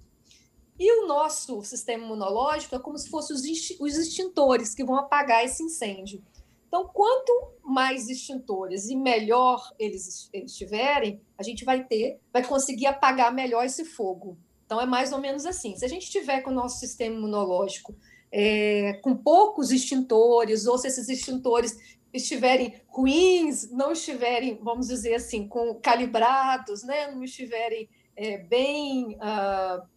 E 0.79 0.91
o 0.99 1.07
nosso 1.07 1.61
sistema 1.63 2.03
imunológico 2.03 2.75
é 2.75 2.79
como 2.79 2.97
se 2.97 3.09
fossem 3.09 3.35
os 3.79 3.97
extintores 3.97 4.73
que 4.73 4.83
vão 4.83 4.95
apagar 4.95 5.45
esse 5.45 5.63
incêndio. 5.63 6.23
Então, 6.67 6.89
quanto 6.91 7.51
mais 7.63 8.09
extintores 8.09 8.89
e 8.89 8.95
melhor 8.95 9.71
eles, 9.77 10.27
eles 10.33 10.55
tiverem, 10.55 11.21
a 11.37 11.43
gente 11.43 11.63
vai 11.63 11.83
ter, 11.83 12.19
vai 12.31 12.43
conseguir 12.43 12.87
apagar 12.87 13.31
melhor 13.31 13.63
esse 13.63 13.85
fogo. 13.85 14.37
Então, 14.65 14.81
é 14.81 14.85
mais 14.85 15.13
ou 15.13 15.19
menos 15.19 15.45
assim. 15.45 15.75
Se 15.75 15.85
a 15.85 15.87
gente 15.87 16.09
tiver 16.09 16.41
com 16.41 16.49
o 16.49 16.53
nosso 16.53 16.79
sistema 16.79 17.15
imunológico 17.15 17.95
é, 18.31 18.93
com 19.03 19.15
poucos 19.15 19.69
extintores, 19.69 20.65
ou 20.65 20.75
se 20.79 20.87
esses 20.87 21.07
extintores 21.07 21.77
estiverem 22.11 22.81
ruins, 22.87 23.69
não 23.71 23.91
estiverem, 23.91 24.57
vamos 24.59 24.87
dizer 24.87 25.13
assim, 25.13 25.47
com 25.47 25.75
calibrados, 25.75 26.83
né? 26.83 27.11
não 27.11 27.23
estiverem 27.23 27.87
é, 28.15 28.39
bem 28.39 29.15
uh, 29.17 29.87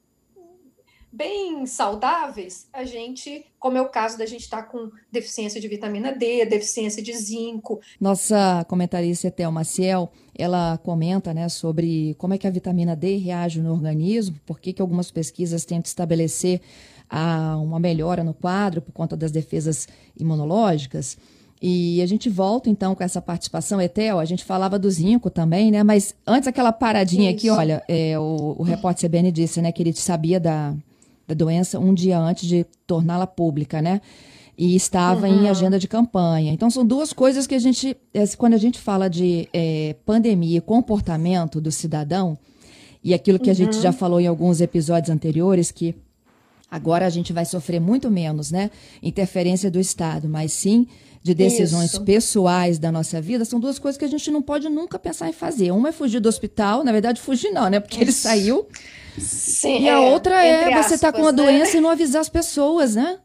bem 1.13 1.65
saudáveis, 1.67 2.69
a 2.73 2.85
gente, 2.85 3.47
como 3.59 3.79
é 3.79 3.81
o 3.81 3.89
caso 3.89 4.19
da 4.19 4.27
gente 4.27 4.43
estar 4.43 4.63
tá 4.63 4.69
com 4.69 4.91
deficiência 5.11 5.61
de 5.61 5.69
vitamina 5.69 6.13
D, 6.13 6.45
deficiência 6.45 7.03
de 7.03 7.13
zinco. 7.13 7.81
Nossa 8.01 8.65
comentarista 8.69 9.29
Etel 9.29 9.51
Maciel, 9.51 10.13
ela 10.37 10.79
comenta 10.79 11.33
né, 11.33 11.49
sobre 11.49 12.15
como 12.19 12.35
é 12.35 12.39
que 12.39 12.47
a 12.47 12.51
vitamina 12.51 12.95
D 12.95 13.17
reage 13.17 13.61
no 13.61 13.73
organismo, 13.73 14.39
por 14.45 14.61
que, 14.61 14.73
que 14.73 14.83
algumas 14.83 15.11
pesquisas 15.11 15.65
tentam 15.65 15.89
estabelecer 15.89 16.61
a, 17.09 17.57
uma 17.57 17.79
melhora 17.79 18.23
no 18.23 18.35
quadro 18.35 18.83
por 18.83 18.93
conta 18.93 19.17
das 19.17 19.31
defesas 19.31 19.89
imunológicas. 20.19 21.17
E 21.61 22.03
a 22.03 22.07
gente 22.07 22.29
volta 22.29 22.69
então 22.69 22.95
com 22.95 23.03
essa 23.03 23.21
participação, 23.21 23.81
Etel. 23.81 24.19
A 24.19 24.25
gente 24.27 24.45
falava 24.45 24.79
do 24.79 24.91
zinco 24.91 25.31
também, 25.31 25.71
né? 25.71 25.83
Mas 25.83 26.15
antes 26.27 26.47
aquela 26.47 26.71
paradinha 26.71 27.31
Isso. 27.31 27.39
aqui, 27.39 27.51
olha, 27.51 27.83
é, 27.89 28.19
o, 28.19 28.57
o 28.59 28.63
repórter 28.63 29.09
CBN 29.09 29.33
disse, 29.33 29.63
né, 29.63 29.73
que 29.73 29.83
ele 29.83 29.93
sabia 29.95 30.39
da, 30.39 30.75
da 31.27 31.35
doença 31.35 31.79
um 31.79 31.93
dia 31.93 32.19
antes 32.19 32.49
de 32.49 32.65
torná-la 32.87 33.27
pública, 33.27 33.83
né? 33.83 34.01
E 34.57 34.75
estava 34.75 35.29
uhum. 35.29 35.45
em 35.45 35.49
agenda 35.49 35.79
de 35.79 35.87
campanha. 35.87 36.53
Então, 36.53 36.71
são 36.71 36.87
duas 36.87 37.13
coisas 37.13 37.47
que 37.47 37.55
a 37.55 37.59
gente, 37.59 37.97
é, 38.15 38.27
quando 38.39 38.55
a 38.55 38.59
gente 38.59 38.79
fala 38.79 39.09
de 39.09 39.49
é, 39.53 39.95
pandemia 40.07 40.59
e 40.59 40.61
comportamento 40.63 41.61
do 41.61 41.71
cidadão, 41.71 42.39
e 43.05 43.13
aquilo 43.13 43.39
que 43.39 43.51
a 43.51 43.55
gente 43.55 43.81
já 43.81 43.91
uhum. 43.91 43.97
falou 43.97 44.21
em 44.21 44.27
alguns 44.27 44.61
episódios 44.61 45.11
anteriores, 45.11 45.71
que 45.71 45.95
agora 46.71 47.07
a 47.07 47.11
gente 47.11 47.33
vai 47.33 47.45
sofrer 47.45 47.81
muito 47.81 48.11
menos, 48.11 48.51
né? 48.51 48.71
Interferência 49.03 49.71
do 49.71 49.81
Estado, 49.81 50.29
mas 50.29 50.53
sim 50.53 50.87
de 51.23 51.35
decisões 51.35 51.93
Isso. 51.93 52.05
pessoais 52.05 52.79
da 52.79 52.93
nossa 52.93 53.21
vida, 53.21 53.45
são 53.45 53.59
duas 53.59 53.81
coisas 53.81 53.99
que 53.99 54.05
a 54.05 54.09
gente 54.09 54.31
não 54.31 54.41
pode 54.41 54.69
nunca 54.69 54.97
pensar 54.97 55.29
em 55.29 55.33
fazer. 55.33 55.73
Uma 55.73 55.89
é 55.89 55.93
fugir 55.93 56.21
do 56.21 56.29
hospital, 56.29 56.85
na 56.85 56.93
verdade, 56.93 57.21
fugir 57.21 57.51
não, 57.51 57.69
né? 57.69 57.81
Porque 57.81 57.97
Isso. 57.97 58.05
ele 58.05 58.13
saiu 58.13 58.69
Sim, 59.19 59.81
e 59.81 59.89
a 59.89 59.95
é, 59.95 59.99
outra 59.99 60.45
é 60.45 60.83
você 60.83 60.95
estar 60.95 61.11
tá 61.11 61.19
com 61.19 61.27
a 61.27 61.33
né? 61.33 61.37
doença 61.37 61.77
e 61.77 61.81
não 61.81 61.91
avisar 61.91 62.21
as 62.21 62.29
pessoas, 62.29 62.95
né? 62.95 63.19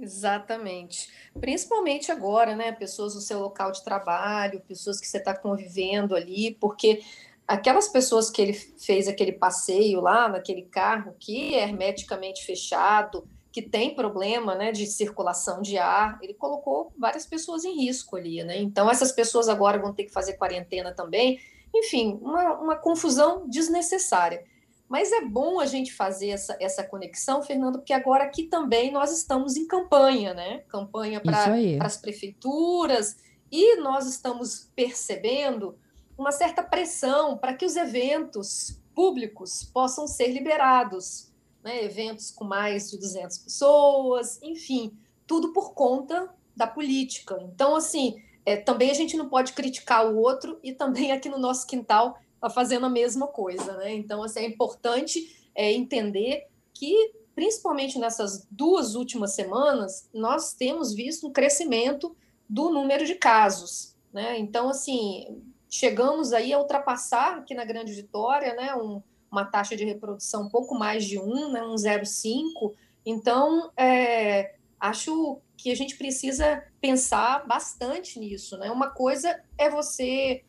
Exatamente. 0.00 1.08
Principalmente 1.38 2.10
agora, 2.10 2.56
né? 2.56 2.72
Pessoas 2.72 3.14
no 3.14 3.20
seu 3.20 3.38
local 3.38 3.70
de 3.70 3.84
trabalho, 3.84 4.60
pessoas 4.66 5.00
que 5.00 5.06
você 5.06 5.18
está 5.18 5.34
convivendo 5.34 6.14
ali, 6.14 6.56
porque 6.60 7.02
aquelas 7.46 7.88
pessoas 7.88 8.30
que 8.30 8.42
ele 8.42 8.52
fez 8.52 9.06
aquele 9.06 9.32
passeio 9.32 10.00
lá 10.00 10.28
naquele 10.28 10.62
carro 10.62 11.14
que 11.18 11.54
é 11.54 11.62
hermeticamente 11.62 12.44
fechado, 12.44 13.28
que 13.52 13.62
tem 13.62 13.94
problema 13.94 14.54
né, 14.54 14.72
de 14.72 14.86
circulação 14.86 15.62
de 15.62 15.78
ar, 15.78 16.18
ele 16.20 16.34
colocou 16.34 16.92
várias 16.98 17.24
pessoas 17.24 17.64
em 17.64 17.84
risco 17.84 18.16
ali, 18.16 18.42
né? 18.44 18.58
Então 18.58 18.90
essas 18.90 19.12
pessoas 19.12 19.48
agora 19.48 19.78
vão 19.78 19.94
ter 19.94 20.04
que 20.04 20.12
fazer 20.12 20.34
quarentena 20.34 20.92
também. 20.92 21.40
Enfim, 21.74 22.18
uma, 22.20 22.52
uma 22.54 22.76
confusão 22.76 23.48
desnecessária. 23.48 24.44
Mas 24.88 25.10
é 25.10 25.22
bom 25.22 25.58
a 25.58 25.66
gente 25.66 25.92
fazer 25.92 26.28
essa, 26.28 26.56
essa 26.60 26.84
conexão, 26.84 27.42
Fernando, 27.42 27.78
porque 27.78 27.92
agora 27.92 28.24
aqui 28.24 28.44
também 28.44 28.92
nós 28.92 29.10
estamos 29.10 29.56
em 29.56 29.66
campanha, 29.66 30.32
né? 30.32 30.58
Campanha 30.68 31.20
para 31.20 31.54
as 31.80 31.96
prefeituras, 31.96 33.16
e 33.50 33.76
nós 33.76 34.06
estamos 34.06 34.70
percebendo 34.76 35.76
uma 36.16 36.32
certa 36.32 36.62
pressão 36.62 37.36
para 37.36 37.54
que 37.54 37.64
os 37.64 37.76
eventos 37.76 38.78
públicos 38.94 39.62
possam 39.64 40.06
ser 40.06 40.28
liberados, 40.28 41.30
né? 41.62 41.84
eventos 41.84 42.30
com 42.30 42.44
mais 42.44 42.90
de 42.90 42.98
200 42.98 43.38
pessoas, 43.38 44.40
enfim, 44.42 44.96
tudo 45.26 45.52
por 45.52 45.74
conta 45.74 46.34
da 46.56 46.66
política. 46.66 47.38
Então, 47.42 47.76
assim, 47.76 48.22
é, 48.46 48.56
também 48.56 48.90
a 48.90 48.94
gente 48.94 49.16
não 49.16 49.28
pode 49.28 49.52
criticar 49.52 50.06
o 50.06 50.16
outro 50.16 50.58
e 50.62 50.72
também 50.72 51.12
aqui 51.12 51.28
no 51.28 51.38
nosso 51.38 51.66
quintal 51.66 52.18
está 52.34 52.48
fazendo 52.48 52.86
a 52.86 52.90
mesma 52.90 53.26
coisa, 53.26 53.76
né? 53.76 53.94
Então, 53.94 54.22
assim, 54.22 54.40
é 54.40 54.46
importante 54.46 55.48
é, 55.54 55.72
entender 55.72 56.46
que, 56.72 57.12
principalmente 57.34 57.98
nessas 57.98 58.46
duas 58.50 58.94
últimas 58.94 59.34
semanas, 59.34 60.08
nós 60.14 60.54
temos 60.54 60.94
visto 60.94 61.26
um 61.26 61.32
crescimento 61.32 62.16
do 62.48 62.70
número 62.70 63.04
de 63.04 63.16
casos, 63.16 63.94
né? 64.12 64.38
Então, 64.38 64.68
assim, 64.68 65.42
chegamos 65.76 66.32
aí 66.32 66.54
a 66.54 66.58
ultrapassar 66.58 67.38
aqui 67.38 67.54
na 67.54 67.64
Grande 67.64 67.92
Vitória, 67.92 68.54
né? 68.54 68.74
Um, 68.74 69.02
uma 69.30 69.44
taxa 69.44 69.76
de 69.76 69.84
reprodução 69.84 70.44
um 70.44 70.48
pouco 70.48 70.74
mais 70.74 71.04
de 71.04 71.18
um, 71.18 71.52
né? 71.52 71.62
Um 71.62 71.74
0,5. 71.74 72.72
Então, 73.04 73.70
é, 73.76 74.54
acho 74.80 75.38
que 75.54 75.70
a 75.70 75.74
gente 75.74 75.96
precisa 75.96 76.64
pensar 76.80 77.46
bastante 77.46 78.18
nisso, 78.18 78.56
né? 78.56 78.70
Uma 78.70 78.90
coisa 78.90 79.38
é 79.58 79.68
você 79.68 80.42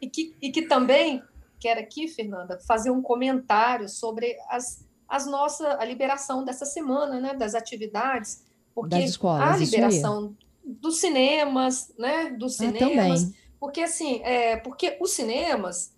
e 0.00 0.08
que, 0.08 0.34
e 0.42 0.50
que 0.50 0.62
também 0.62 1.22
quero 1.60 1.78
aqui, 1.78 2.08
Fernanda, 2.08 2.58
fazer 2.66 2.90
um 2.90 3.00
comentário 3.00 3.88
sobre 3.88 4.36
as, 4.48 4.84
as 5.08 5.26
nossa, 5.26 5.76
a 5.80 5.84
liberação 5.84 6.44
dessa 6.44 6.64
semana, 6.64 7.20
né, 7.20 7.34
das 7.34 7.54
atividades, 7.54 8.44
porque 8.74 8.96
das 8.96 9.10
escolas, 9.10 9.54
a 9.54 9.56
liberação 9.56 10.36
dos 10.64 10.98
cinemas, 10.98 11.92
né, 11.96 12.30
dos 12.30 12.60
ah, 12.60 12.64
cinemas, 12.64 13.24
ah, 13.24 13.41
porque 13.62 13.82
assim, 13.82 14.20
é, 14.24 14.56
porque 14.56 14.98
os 15.00 15.12
cinemas 15.12 15.94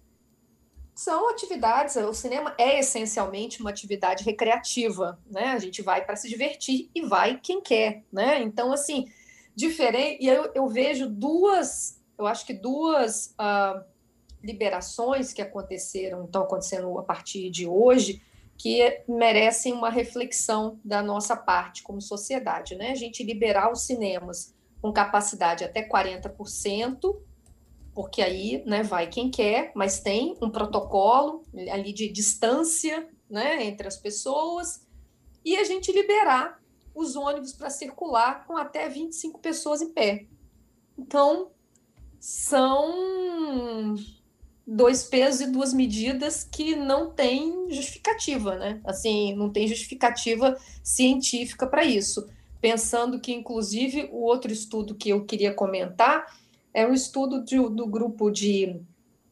são 0.95 1.31
atividades, 1.31 1.97
o 1.97 2.13
cinema 2.13 2.55
é 2.59 2.79
essencialmente 2.79 3.59
uma 3.63 3.71
atividade 3.71 4.23
recreativa, 4.23 5.19
né? 5.31 5.47
A 5.47 5.59
gente 5.59 5.81
vai 5.81 6.05
para 6.05 6.15
se 6.15 6.29
divertir 6.29 6.91
e 6.95 7.01
vai 7.01 7.41
quem 7.41 7.63
quer, 7.63 8.05
né? 8.13 8.43
Então, 8.43 8.71
assim, 8.71 9.07
diferente. 9.57 10.23
E 10.23 10.29
eu, 10.29 10.53
eu 10.55 10.69
vejo 10.69 11.09
duas, 11.09 11.99
eu 12.19 12.27
acho 12.27 12.45
que 12.45 12.53
duas 12.53 13.35
uh, 13.41 13.83
liberações 14.43 15.33
que 15.33 15.41
aconteceram, 15.41 16.27
estão 16.27 16.43
acontecendo 16.43 16.99
a 16.99 17.03
partir 17.03 17.49
de 17.49 17.67
hoje, 17.67 18.23
que 18.59 19.03
merecem 19.09 19.73
uma 19.73 19.89
reflexão 19.89 20.79
da 20.85 21.03
nossa 21.03 21.35
parte 21.35 21.83
como 21.83 21.99
sociedade, 21.99 22.75
né? 22.75 22.91
A 22.91 22.95
gente 22.95 23.25
liberar 23.25 23.73
os 23.73 23.87
cinemas 23.87 24.55
com 24.83 24.93
capacidade 24.93 25.65
até 25.65 25.89
40%, 25.89 27.17
porque 27.95 28.21
aí, 28.21 28.63
né, 28.67 28.83
vai 28.83 29.09
quem 29.09 29.31
quer, 29.31 29.71
mas 29.75 30.01
tem 30.01 30.37
um 30.43 30.51
protocolo 30.51 31.43
ali 31.71 31.93
de 31.93 32.09
distância, 32.09 33.09
né, 33.31 33.65
entre 33.65 33.87
as 33.87 33.97
pessoas, 33.97 34.85
e 35.45 35.57
a 35.57 35.65
gente 35.65 35.93
liberar 35.93 36.61
os 36.95 37.17
ônibus 37.17 37.53
para 37.53 37.71
circular 37.71 38.47
com 38.47 38.57
até 38.57 38.89
25 38.89 39.39
pessoas 39.41 39.81
em 39.81 39.93
pé. 39.93 40.27
Então, 40.99 41.51
são 42.21 43.95
dois 44.67 45.05
pesos 45.05 45.43
e 45.43 45.51
duas 45.51 45.75
medidas 45.75 46.45
que 46.45 46.75
não 46.75 47.11
tem 47.11 47.71
justificativa, 47.71 48.57
né? 48.57 48.81
Assim, 48.85 49.35
não 49.35 49.51
tem 49.51 49.69
justificativa 49.69 50.57
científica 50.83 51.67
para 51.67 51.85
isso. 51.85 52.27
Pensando 52.61 53.21
que, 53.21 53.35
inclusive, 53.35 54.09
o 54.11 54.23
outro 54.23 54.51
estudo 54.51 54.95
que 54.95 55.11
eu 55.11 55.25
queria 55.27 55.53
comentar 55.53 56.25
é 56.75 56.87
um 56.87 56.93
estudo 56.93 57.43
de, 57.45 57.57
do 57.57 57.87
grupo 57.87 58.31
de, 58.31 58.81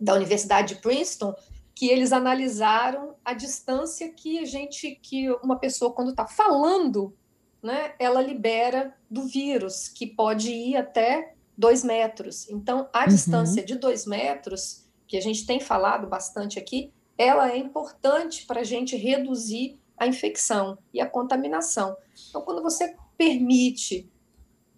da 0.01 0.15
Universidade 0.15 0.77
de 0.77 0.81
Princeton, 0.81 1.35
que 1.75 1.89
eles 1.89 2.13
analisaram 2.13 3.17
a 3.25 3.35
distância 3.35 4.09
que 4.11 4.39
a 4.39 4.45
gente, 4.45 4.95
que 5.03 5.29
uma 5.43 5.59
pessoa, 5.59 5.93
quando 5.93 6.11
está 6.11 6.27
falando, 6.27 7.13
né, 7.61 7.95
ela 7.99 8.23
libera 8.23 8.95
do 9.11 9.23
vírus, 9.23 9.89
que 9.89 10.07
pode 10.07 10.53
ir 10.53 10.77
até 10.77 11.35
dois 11.59 11.83
metros. 11.83 12.49
Então, 12.49 12.89
a 12.93 13.03
uhum. 13.03 13.09
distância 13.09 13.65
de 13.65 13.75
dois 13.77 14.07
metros 14.07 14.85
que 15.07 15.17
a 15.17 15.21
gente 15.21 15.45
tem 15.45 15.61
falado 15.61 16.07
bastante 16.07 16.59
aqui, 16.59 16.93
ela 17.19 17.51
é 17.51 17.57
importante 17.59 18.47
para 18.47 18.61
a 18.61 18.65
gente 18.65 18.97
reduzir 18.97 19.79
a 19.97 20.07
infecção 20.07 20.79
e 20.93 21.01
a 21.01 21.09
contaminação. 21.09 21.97
Então, 22.29 22.43
quando 22.43 22.63
você 22.63 22.97
permite 23.17 24.11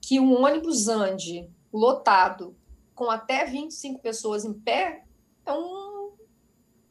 que 0.00 0.20
um 0.20 0.42
ônibus 0.42 0.88
ande 0.88 1.48
lotado 1.78 2.56
com 2.94 3.10
até 3.10 3.44
25 3.44 4.00
pessoas 4.00 4.44
em 4.44 4.52
pé, 4.52 5.02
é 5.44 5.52
um, 5.52 6.12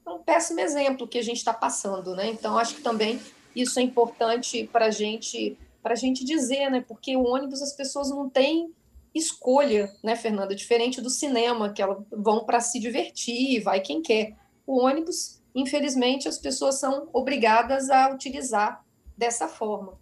é 0.05 0.09
um 0.09 0.19
péssimo 0.19 0.59
exemplo 0.59 1.07
que 1.07 1.17
a 1.17 1.23
gente 1.23 1.37
está 1.37 1.53
passando, 1.53 2.15
né? 2.15 2.27
Então, 2.27 2.57
acho 2.57 2.75
que 2.75 2.81
também 2.81 3.19
isso 3.55 3.79
é 3.79 3.81
importante 3.81 4.67
para 4.71 4.91
gente, 4.91 5.57
a 5.83 5.95
gente 5.95 6.25
dizer, 6.25 6.69
né? 6.69 6.83
Porque 6.85 7.15
o 7.15 7.23
ônibus 7.23 7.61
as 7.61 7.73
pessoas 7.73 8.09
não 8.09 8.29
têm 8.29 8.73
escolha, 9.13 9.93
né, 10.03 10.15
Fernanda? 10.15 10.55
Diferente 10.55 10.99
do 10.99 11.09
cinema, 11.09 11.71
que 11.71 11.81
elas 11.81 12.03
vão 12.11 12.45
para 12.45 12.59
se 12.59 12.79
divertir, 12.79 13.61
vai 13.61 13.79
quem 13.79 14.01
quer. 14.01 14.35
O 14.65 14.81
ônibus, 14.81 15.41
infelizmente, 15.55 16.27
as 16.27 16.37
pessoas 16.37 16.75
são 16.75 17.07
obrigadas 17.13 17.89
a 17.89 18.09
utilizar 18.09 18.83
dessa 19.17 19.47
forma. 19.47 19.97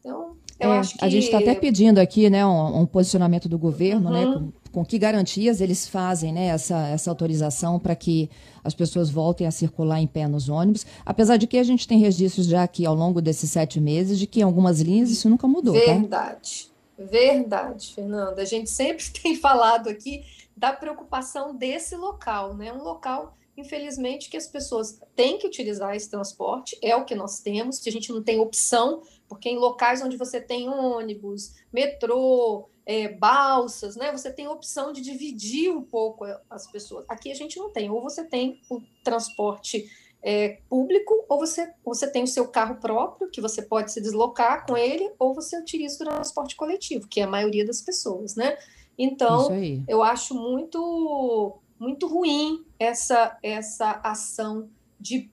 Então, 0.00 0.36
eu 0.58 0.72
é, 0.72 0.78
acho 0.78 0.96
que... 0.96 1.04
A 1.04 1.08
gente 1.08 1.24
está 1.24 1.38
até 1.38 1.54
pedindo 1.54 1.98
aqui 1.98 2.30
né, 2.30 2.44
um, 2.46 2.80
um 2.80 2.86
posicionamento 2.86 3.48
do 3.48 3.58
governo, 3.58 4.10
né, 4.10 4.24
uhum. 4.24 4.40
né, 4.40 4.52
com, 4.64 4.80
com, 4.80 4.84
que 4.84 4.98
garantias 4.98 5.60
eles 5.60 5.88
fazem 5.88 6.32
né, 6.32 6.46
essa, 6.46 6.88
essa 6.88 7.10
autorização 7.10 7.78
para 7.78 7.94
que 7.94 8.30
as 8.62 8.74
pessoas 8.74 9.10
voltem 9.10 9.46
a 9.46 9.50
circular 9.50 10.00
em 10.00 10.06
pé 10.06 10.26
nos 10.26 10.48
ônibus, 10.48 10.86
apesar 11.04 11.36
de 11.36 11.46
que 11.46 11.58
a 11.58 11.64
gente 11.64 11.86
tem 11.86 11.98
registros 11.98 12.46
já 12.46 12.62
aqui 12.62 12.86
ao 12.86 12.94
longo 12.94 13.20
desses 13.20 13.50
sete 13.50 13.80
meses 13.80 14.18
de 14.18 14.26
que 14.26 14.40
em 14.40 14.44
algumas 14.44 14.80
linhas 14.80 15.10
isso 15.10 15.28
nunca 15.28 15.46
mudou. 15.46 15.74
Tá? 15.74 15.80
Verdade, 15.80 16.70
tá? 16.96 17.04
verdade, 17.04 17.94
Fernanda. 17.94 18.42
A 18.42 18.46
gente 18.46 18.70
sempre 18.70 19.04
tem 19.22 19.36
falado 19.36 19.88
aqui 19.88 20.22
da 20.56 20.72
preocupação 20.72 21.54
desse 21.54 21.96
local, 21.96 22.54
né? 22.54 22.72
Um 22.72 22.82
local 22.82 23.34
infelizmente, 23.56 24.28
que 24.28 24.36
as 24.36 24.46
pessoas 24.46 25.00
têm 25.14 25.38
que 25.38 25.46
utilizar 25.46 25.94
esse 25.94 26.10
transporte, 26.10 26.76
é 26.82 26.94
o 26.96 27.04
que 27.04 27.14
nós 27.14 27.40
temos, 27.40 27.78
que 27.78 27.88
a 27.88 27.92
gente 27.92 28.12
não 28.12 28.22
tem 28.22 28.40
opção, 28.40 29.02
porque 29.28 29.48
em 29.48 29.56
locais 29.56 30.02
onde 30.02 30.16
você 30.16 30.40
tem 30.40 30.68
ônibus, 30.68 31.54
metrô, 31.72 32.68
é, 32.86 33.08
balsas, 33.08 33.96
né, 33.96 34.12
você 34.12 34.30
tem 34.30 34.46
opção 34.46 34.92
de 34.92 35.00
dividir 35.00 35.70
um 35.70 35.82
pouco 35.82 36.24
as 36.50 36.70
pessoas. 36.70 37.04
Aqui 37.08 37.30
a 37.30 37.34
gente 37.34 37.58
não 37.58 37.70
tem, 37.70 37.90
ou 37.90 38.02
você 38.02 38.24
tem 38.24 38.60
o 38.68 38.80
transporte 39.02 39.88
é, 40.22 40.58
público, 40.68 41.24
ou 41.28 41.38
você, 41.38 41.72
você 41.84 42.10
tem 42.10 42.24
o 42.24 42.26
seu 42.26 42.48
carro 42.48 42.76
próprio, 42.76 43.30
que 43.30 43.40
você 43.40 43.62
pode 43.62 43.92
se 43.92 44.00
deslocar 44.00 44.66
com 44.66 44.76
ele, 44.76 45.10
ou 45.18 45.34
você 45.34 45.58
utiliza 45.58 45.96
o 45.96 46.06
transporte 46.06 46.56
coletivo, 46.56 47.06
que 47.06 47.20
é 47.20 47.24
a 47.24 47.28
maioria 47.28 47.64
das 47.64 47.82
pessoas, 47.82 48.34
né? 48.34 48.56
Então, 48.96 49.48
eu 49.88 50.02
acho 50.02 50.34
muito 50.34 51.58
muito 51.78 52.06
ruim 52.06 52.64
essa, 52.78 53.38
essa 53.42 54.00
ação 54.02 54.68
de 54.98 55.30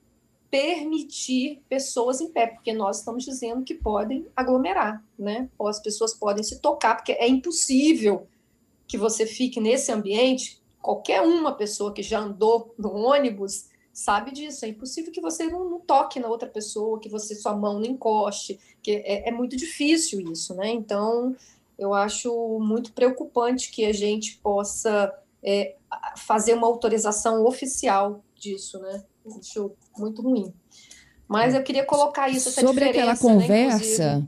permitir 0.50 1.62
pessoas 1.70 2.20
em 2.20 2.30
pé, 2.30 2.48
porque 2.48 2.74
nós 2.74 3.00
estamos 3.00 3.24
dizendo 3.24 3.64
que 3.64 3.74
podem 3.74 4.28
aglomerar, 4.36 5.02
né? 5.18 5.50
Ou 5.58 5.68
as 5.68 5.80
pessoas 5.80 6.14
podem 6.14 6.44
se 6.44 6.60
tocar, 6.60 6.96
porque 6.96 7.14
é 7.14 7.28
impossível 7.28 8.28
que 8.86 8.98
você 8.98 9.26
fique 9.26 9.62
nesse 9.62 9.92
ambiente. 9.94 10.62
Qualquer 10.82 11.22
uma 11.22 11.54
pessoa 11.54 11.94
que 11.94 12.04
já 12.04 12.20
andou 12.20 12.76
no 12.78 12.94
ônibus 12.94 13.70
sabe 13.94 14.32
disso. 14.32 14.66
É 14.66 14.68
impossível 14.68 15.12
que 15.12 15.22
você 15.22 15.48
não, 15.48 15.70
não 15.70 15.80
toque 15.80 16.20
na 16.20 16.28
outra 16.28 16.50
pessoa, 16.50 17.00
que 17.00 17.08
você 17.08 17.34
sua 17.34 17.56
mão 17.56 17.76
não 17.76 17.86
encoste, 17.86 18.60
que 18.82 18.92
é, 18.92 19.30
é 19.30 19.32
muito 19.32 19.56
difícil 19.56 20.20
isso, 20.32 20.54
né? 20.56 20.70
Então, 20.70 21.34
eu 21.78 21.94
acho 21.94 22.60
muito 22.60 22.92
preocupante 22.92 23.72
que 23.72 23.86
a 23.86 23.94
gente 23.94 24.38
possa 24.38 25.14
é, 25.44 25.76
fazer 26.18 26.54
uma 26.54 26.68
autorização 26.68 27.46
oficial 27.46 28.24
disso, 28.36 28.80
né? 28.80 29.04
Acho 29.40 29.72
muito 29.98 30.22
ruim. 30.22 30.54
Mas 31.28 31.54
eu 31.54 31.64
queria 31.64 31.86
colocar 31.86 32.30
isso, 32.30 32.50
essa 32.50 32.62
Sobre 32.62 32.86
aquela 32.86 33.14
né, 33.14 33.20
conversa, 33.20 34.18
né, 34.18 34.28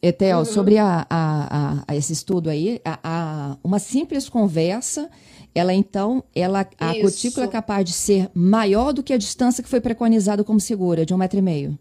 Etel, 0.00 0.38
uhum. 0.38 0.44
sobre 0.44 0.78
a, 0.78 1.06
a, 1.08 1.84
a, 1.86 1.94
esse 1.94 2.12
estudo 2.12 2.50
aí, 2.50 2.80
a, 2.84 3.56
uma 3.62 3.78
simples 3.78 4.28
conversa, 4.28 5.10
ela 5.54 5.72
então, 5.74 6.24
ela, 6.34 6.66
a 6.78 6.96
isso. 6.96 7.02
cutícula 7.02 7.46
é 7.46 7.48
capaz 7.48 7.84
de 7.84 7.92
ser 7.92 8.30
maior 8.34 8.92
do 8.92 9.02
que 9.02 9.12
a 9.12 9.18
distância 9.18 9.62
que 9.62 9.68
foi 9.68 9.80
preconizada 9.80 10.42
como 10.42 10.58
segura, 10.58 11.04
de 11.04 11.12
um 11.12 11.18
metro 11.18 11.38
e 11.38 11.42
meio. 11.42 11.78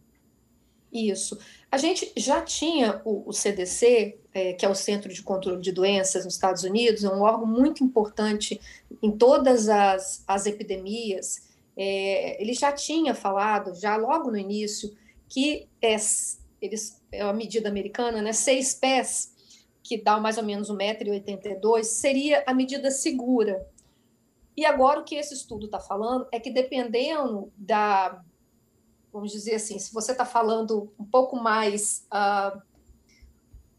Isso. 0.91 1.39
A 1.71 1.77
gente 1.77 2.11
já 2.17 2.41
tinha 2.41 3.01
o, 3.05 3.29
o 3.29 3.31
CDC, 3.31 4.19
é, 4.33 4.53
que 4.53 4.65
é 4.65 4.69
o 4.69 4.75
Centro 4.75 5.11
de 5.13 5.23
Controle 5.23 5.61
de 5.61 5.71
Doenças 5.71 6.25
nos 6.25 6.33
Estados 6.33 6.63
Unidos, 6.63 7.03
é 7.03 7.09
um 7.09 7.21
órgão 7.21 7.47
muito 7.47 7.83
importante 7.83 8.59
em 9.01 9.11
todas 9.11 9.69
as, 9.69 10.23
as 10.27 10.45
epidemias. 10.45 11.49
É, 11.77 12.41
ele 12.41 12.53
já 12.53 12.73
tinha 12.73 13.15
falado, 13.15 13.73
já 13.73 13.95
logo 13.95 14.29
no 14.29 14.37
início, 14.37 14.93
que 15.29 15.69
é, 15.81 15.95
eles, 16.61 17.01
é 17.09 17.23
uma 17.23 17.33
medida 17.33 17.69
americana, 17.69 18.21
né, 18.21 18.33
seis 18.33 18.73
pés, 18.73 19.31
que 19.81 19.97
dá 19.97 20.19
mais 20.19 20.37
ou 20.37 20.43
menos 20.43 20.69
1,82m, 20.69 21.83
seria 21.83 22.43
a 22.45 22.53
medida 22.53 22.91
segura. 22.91 23.65
E 24.57 24.65
agora 24.65 24.99
o 24.99 25.03
que 25.05 25.15
esse 25.15 25.33
estudo 25.33 25.65
está 25.67 25.79
falando 25.79 26.27
é 26.31 26.39
que 26.39 26.51
dependendo 26.51 27.51
da 27.55 28.21
vamos 29.11 29.31
dizer 29.31 29.55
assim, 29.55 29.77
se 29.77 29.93
você 29.93 30.11
está 30.11 30.25
falando 30.25 30.91
um 30.99 31.05
pouco 31.05 31.35
mais 31.35 32.07
uh, 32.13 32.61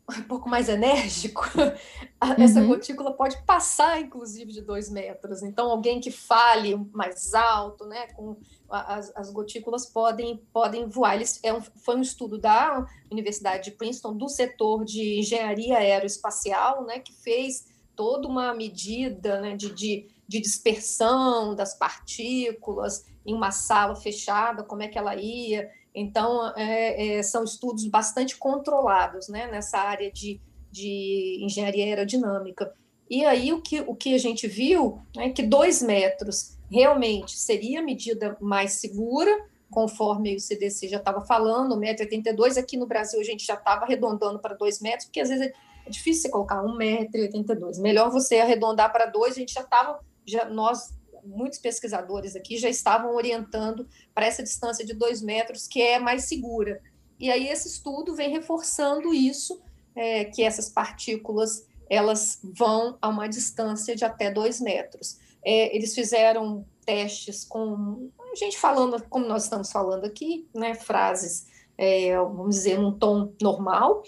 um 0.19 0.23
pouco 0.25 0.49
mais 0.49 0.69
enérgico, 0.69 1.45
essa 2.39 2.61
uhum. 2.61 2.69
gotícula 2.69 3.13
pode 3.13 3.41
passar, 3.45 4.01
inclusive, 4.01 4.53
de 4.53 4.61
dois 4.61 4.91
metros. 4.91 5.43
Então, 5.43 5.71
alguém 5.71 6.01
que 6.01 6.11
fale 6.11 6.77
mais 6.93 7.35
alto, 7.35 7.85
né, 7.87 8.09
com 8.09 8.37
as, 8.69 9.13
as 9.17 9.31
gotículas 9.31 9.87
podem, 9.87 10.43
podem 10.53 10.87
voar. 10.89 11.15
Eles, 11.15 11.41
é 11.43 11.53
um, 11.53 11.63
foi 11.63 11.97
um 11.97 12.03
estudo 12.03 12.39
da 12.39 12.87
Universidade 13.11 13.65
de 13.65 13.77
Princeton, 13.77 14.15
do 14.17 14.29
setor 14.29 14.85
de 14.85 15.21
engenharia 15.21 15.79
aeroespacial, 15.79 16.85
né, 16.85 16.99
que 16.99 17.13
fez 17.13 17.67
toda 17.95 18.27
uma 18.27 18.55
medida 18.55 19.41
né, 19.41 19.57
de, 19.57 19.73
de, 19.73 20.09
de 20.33 20.41
dispersão 20.41 21.55
das 21.55 21.75
partículas, 21.75 23.05
em 23.25 23.35
uma 23.35 23.51
sala 23.51 23.95
fechada, 23.95 24.65
como 24.65 24.83
é 24.83 24.89
que 24.89 24.97
ela 24.97 25.15
ia. 25.15 25.71
Então, 25.95 26.51
é, 26.57 27.19
é, 27.19 27.23
são 27.23 27.45
estudos 27.45 27.87
bastante 27.87 28.39
controlados 28.39 29.29
né, 29.29 29.47
nessa 29.51 29.79
área 29.79 30.11
de, 30.11 30.41
de 30.71 31.39
engenharia 31.43 31.85
aerodinâmica. 31.85 32.73
E 33.11 33.27
aí, 33.27 33.53
o 33.53 33.61
que, 33.61 33.81
o 33.81 33.95
que 33.95 34.15
a 34.15 34.19
gente 34.19 34.49
viu 34.49 34.99
é 35.19 35.29
que 35.29 35.43
dois 35.43 35.83
metros 35.83 36.57
realmente 36.71 37.37
seria 37.37 37.81
a 37.81 37.83
medida 37.83 38.35
mais 38.41 38.73
segura, 38.73 39.31
conforme 39.71 40.35
o 40.35 40.41
CDC 40.41 40.89
já 40.89 40.97
estava 40.97 41.21
falando, 41.21 41.77
1,82m. 41.79 42.57
Aqui 42.57 42.79
no 42.79 42.87
Brasil, 42.87 43.21
a 43.21 43.25
gente 43.25 43.45
já 43.45 43.55
estava 43.55 43.85
arredondando 43.85 44.39
para 44.39 44.55
dois 44.55 44.81
metros, 44.81 45.05
porque 45.05 45.21
às 45.21 45.29
vezes 45.29 45.53
é 45.87 45.91
difícil 45.91 46.23
você 46.23 46.31
colocar 46.31 46.63
1,82m. 46.63 47.81
Melhor 47.81 48.11
você 48.11 48.39
arredondar 48.39 48.91
para 48.91 49.07
dois, 49.07 49.37
a 49.37 49.41
gente 49.41 49.53
já 49.53 49.63
estava, 49.63 50.01
já, 50.27 50.45
nós 50.47 50.95
muitos 51.25 51.59
pesquisadores 51.59 52.35
aqui 52.35 52.57
já 52.57 52.69
estavam 52.69 53.15
orientando 53.15 53.87
para 54.15 54.27
essa 54.27 54.43
distância 54.43 54.85
de 54.85 54.93
dois 54.93 55.23
metros, 55.23 55.67
que 55.69 55.81
é 55.81 55.99
mais 55.99 56.25
segura. 56.25 56.81
E 57.19 57.31
aí 57.31 57.49
esse 57.49 57.69
estudo 57.69 58.15
vem 58.15 58.31
reforçando 58.31 59.15
isso, 59.15 59.63
é, 59.95 60.25
que 60.25 60.43
essas 60.43 60.69
partículas 60.69 61.67
elas 61.89 62.41
vão 62.43 62.97
a 63.01 63.09
uma 63.09 63.29
distância 63.29 63.95
de 63.95 64.05
até 64.05 64.31
dois 64.31 64.61
metros. 64.61 65.19
É, 65.45 65.75
eles 65.77 65.95
fizeram 65.95 66.65
testes 66.87 67.45
com 67.45 68.11
a 68.33 68.35
gente 68.35 68.59
falando 68.59 69.03
como 69.09 69.27
nós 69.27 69.45
estamos 69.45 69.71
falando 69.71 70.05
aqui, 70.05 70.49
né, 70.55 70.75
frases, 70.75 71.47
é, 71.77 72.17
vamos 72.17 72.57
dizer, 72.57 72.79
num 72.79 72.93
tom 72.99 73.33
normal, 73.41 74.03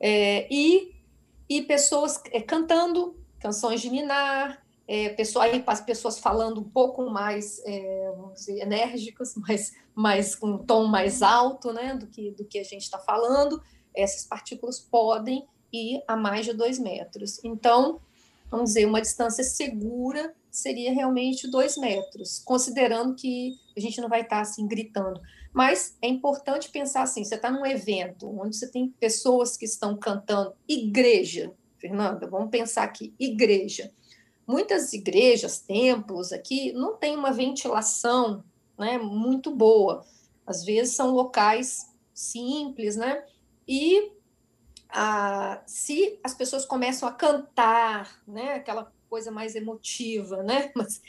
é, 0.00 0.46
e, 0.52 0.94
e 1.48 1.62
pessoas 1.62 2.20
é, 2.32 2.40
cantando 2.40 3.16
canções 3.38 3.80
de 3.80 3.88
Minar, 3.88 4.62
é, 4.90 5.10
pessoa, 5.10 5.44
aí, 5.44 5.62
as 5.66 5.82
pessoas 5.82 6.18
falando 6.18 6.62
um 6.62 6.68
pouco 6.68 7.10
mais 7.10 7.60
é, 7.66 8.10
dizer, 8.34 8.62
enérgicas, 8.62 9.34
mas, 9.94 10.34
com 10.34 10.52
um 10.52 10.58
tom 10.58 10.86
mais 10.86 11.20
alto 11.20 11.74
né, 11.74 11.94
do, 11.94 12.06
que, 12.06 12.30
do 12.30 12.46
que 12.46 12.58
a 12.58 12.64
gente 12.64 12.84
está 12.84 12.98
falando, 12.98 13.62
essas 13.94 14.24
partículas 14.24 14.80
podem 14.80 15.46
ir 15.70 16.02
a 16.08 16.16
mais 16.16 16.46
de 16.46 16.54
dois 16.54 16.78
metros. 16.78 17.38
Então, 17.44 18.00
vamos 18.50 18.70
dizer, 18.70 18.86
uma 18.86 19.02
distância 19.02 19.44
segura 19.44 20.34
seria 20.50 20.90
realmente 20.90 21.46
dois 21.50 21.76
metros, 21.76 22.38
considerando 22.42 23.14
que 23.14 23.52
a 23.76 23.80
gente 23.80 24.00
não 24.00 24.08
vai 24.08 24.22
estar 24.22 24.36
tá, 24.36 24.42
assim 24.42 24.66
gritando. 24.66 25.20
Mas 25.52 25.98
é 26.00 26.08
importante 26.08 26.70
pensar 26.70 27.02
assim: 27.02 27.24
você 27.24 27.34
está 27.34 27.50
num 27.50 27.66
evento 27.66 28.26
onde 28.40 28.56
você 28.56 28.70
tem 28.70 28.88
pessoas 28.98 29.56
que 29.56 29.66
estão 29.66 29.96
cantando 29.98 30.54
igreja, 30.66 31.52
Fernanda, 31.76 32.26
vamos 32.26 32.50
pensar 32.50 32.84
aqui, 32.84 33.14
igreja 33.20 33.92
muitas 34.48 34.94
igrejas, 34.94 35.60
templos 35.60 36.32
aqui, 36.32 36.72
não 36.72 36.96
tem 36.96 37.14
uma 37.14 37.30
ventilação 37.30 38.42
né, 38.78 38.96
muito 38.96 39.54
boa. 39.54 40.06
Às 40.46 40.64
vezes 40.64 40.96
são 40.96 41.10
locais 41.10 41.94
simples, 42.14 42.96
né? 42.96 43.22
E 43.68 44.10
ah, 44.88 45.62
se 45.66 46.18
as 46.24 46.32
pessoas 46.32 46.64
começam 46.64 47.06
a 47.06 47.12
cantar, 47.12 48.22
né, 48.26 48.54
aquela 48.54 48.90
coisa 49.10 49.30
mais 49.30 49.54
emotiva, 49.54 50.42
né? 50.42 50.72
Mas 50.74 51.02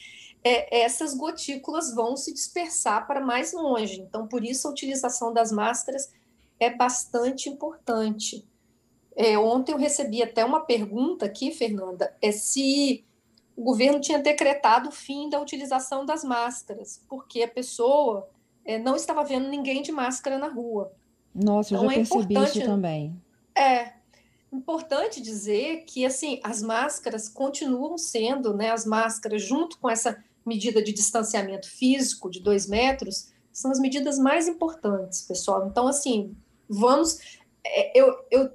é, 0.44 0.82
essas 0.82 1.14
gotículas 1.14 1.96
vão 1.96 2.18
se 2.18 2.34
dispersar 2.34 3.08
para 3.08 3.22
mais 3.22 3.54
longe. 3.54 4.02
Então, 4.02 4.28
por 4.28 4.44
isso 4.44 4.68
a 4.68 4.72
utilização 4.72 5.34
das 5.34 5.50
máscaras 5.50 6.12
é 6.60 6.70
bastante 6.70 7.48
importante. 7.48 8.46
É, 9.16 9.38
ontem 9.38 9.72
eu 9.72 9.78
recebi 9.78 10.22
até 10.22 10.44
uma 10.44 10.66
pergunta 10.66 11.26
aqui, 11.26 11.52
Fernanda, 11.52 12.14
é 12.22 12.34
se 12.34 13.06
o 13.60 13.62
governo 13.62 14.00
tinha 14.00 14.18
decretado 14.18 14.88
o 14.88 14.92
fim 14.92 15.30
da 15.30 15.38
utilização 15.38 16.06
das 16.06 16.24
máscaras, 16.24 17.04
porque 17.10 17.44
a 17.44 17.48
pessoa 17.48 18.30
é, 18.64 18.80
não 18.80 18.96
estava 18.96 19.22
vendo 19.22 19.50
ninguém 19.50 19.82
de 19.82 19.92
máscara 19.92 20.38
na 20.38 20.48
rua. 20.48 20.94
Nossa, 21.36 21.74
então, 21.74 21.84
eu 21.84 21.90
já 21.90 21.96
é 21.96 21.98
percebi 21.98 22.36
isso 22.36 22.62
também. 22.62 23.22
É 23.54 23.92
importante 24.50 25.22
dizer 25.22 25.84
que 25.86 26.06
assim 26.06 26.40
as 26.42 26.62
máscaras 26.62 27.28
continuam 27.28 27.98
sendo, 27.98 28.54
né, 28.54 28.72
as 28.72 28.86
máscaras 28.86 29.42
junto 29.42 29.78
com 29.78 29.90
essa 29.90 30.24
medida 30.46 30.82
de 30.82 30.94
distanciamento 30.94 31.70
físico 31.70 32.30
de 32.30 32.40
dois 32.40 32.66
metros 32.66 33.28
são 33.52 33.72
as 33.72 33.80
medidas 33.80 34.18
mais 34.18 34.48
importantes, 34.48 35.24
pessoal. 35.24 35.68
Então, 35.68 35.86
assim, 35.86 36.34
vamos. 36.70 37.20
É, 37.62 38.00
eu, 38.00 38.16
eu, 38.32 38.52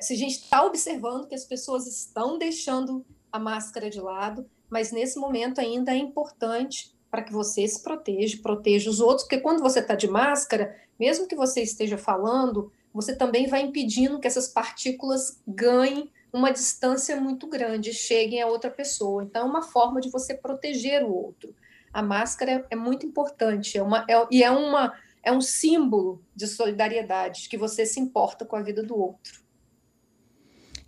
se 0.00 0.14
a 0.14 0.16
gente 0.16 0.32
está 0.32 0.64
observando 0.64 1.28
que 1.28 1.34
as 1.36 1.44
pessoas 1.44 1.86
estão 1.86 2.36
deixando 2.36 3.06
a 3.32 3.38
máscara 3.38 3.90
de 3.90 4.00
lado, 4.00 4.48
mas 4.70 4.92
nesse 4.92 5.18
momento 5.18 5.60
ainda 5.60 5.92
é 5.92 5.96
importante 5.96 6.94
para 7.10 7.22
que 7.22 7.32
você 7.32 7.66
se 7.66 7.82
proteja, 7.82 8.38
proteja 8.42 8.90
os 8.90 9.00
outros, 9.00 9.22
porque 9.22 9.40
quando 9.40 9.62
você 9.62 9.80
está 9.80 9.94
de 9.94 10.08
máscara, 10.08 10.76
mesmo 10.98 11.26
que 11.26 11.34
você 11.34 11.62
esteja 11.62 11.96
falando, 11.96 12.70
você 12.92 13.14
também 13.14 13.46
vai 13.46 13.62
impedindo 13.62 14.18
que 14.18 14.26
essas 14.26 14.48
partículas 14.48 15.40
ganhem 15.46 16.10
uma 16.32 16.50
distância 16.50 17.18
muito 17.18 17.46
grande, 17.46 17.94
cheguem 17.94 18.42
a 18.42 18.46
outra 18.46 18.70
pessoa. 18.70 19.22
Então, 19.22 19.46
é 19.46 19.50
uma 19.50 19.62
forma 19.62 20.00
de 20.00 20.10
você 20.10 20.34
proteger 20.34 21.02
o 21.02 21.14
outro. 21.14 21.54
A 21.92 22.02
máscara 22.02 22.66
é 22.70 22.76
muito 22.76 23.06
importante, 23.06 23.78
é 23.78 23.82
uma, 23.82 24.04
é, 24.08 24.26
e 24.30 24.42
é 24.42 24.50
uma 24.50 24.92
é 25.22 25.32
um 25.32 25.40
símbolo 25.40 26.22
de 26.34 26.46
solidariedade, 26.46 27.48
que 27.48 27.58
você 27.58 27.84
se 27.84 28.00
importa 28.00 28.46
com 28.46 28.56
a 28.56 28.62
vida 28.62 28.82
do 28.82 28.96
outro. 28.96 29.42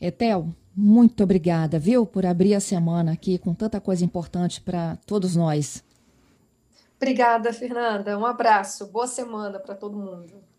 Etel, 0.00 0.48
muito 0.74 1.22
obrigada, 1.22 1.78
viu, 1.78 2.06
por 2.06 2.24
abrir 2.24 2.54
a 2.54 2.60
semana 2.60 3.12
aqui 3.12 3.38
com 3.38 3.52
tanta 3.52 3.80
coisa 3.80 4.04
importante 4.04 4.60
para 4.60 4.96
todos 5.04 5.36
nós. 5.36 5.84
Obrigada, 6.96 7.52
Fernanda. 7.52 8.18
Um 8.18 8.26
abraço. 8.26 8.86
Boa 8.86 9.06
semana 9.06 9.58
para 9.58 9.74
todo 9.74 9.96
mundo. 9.96 10.49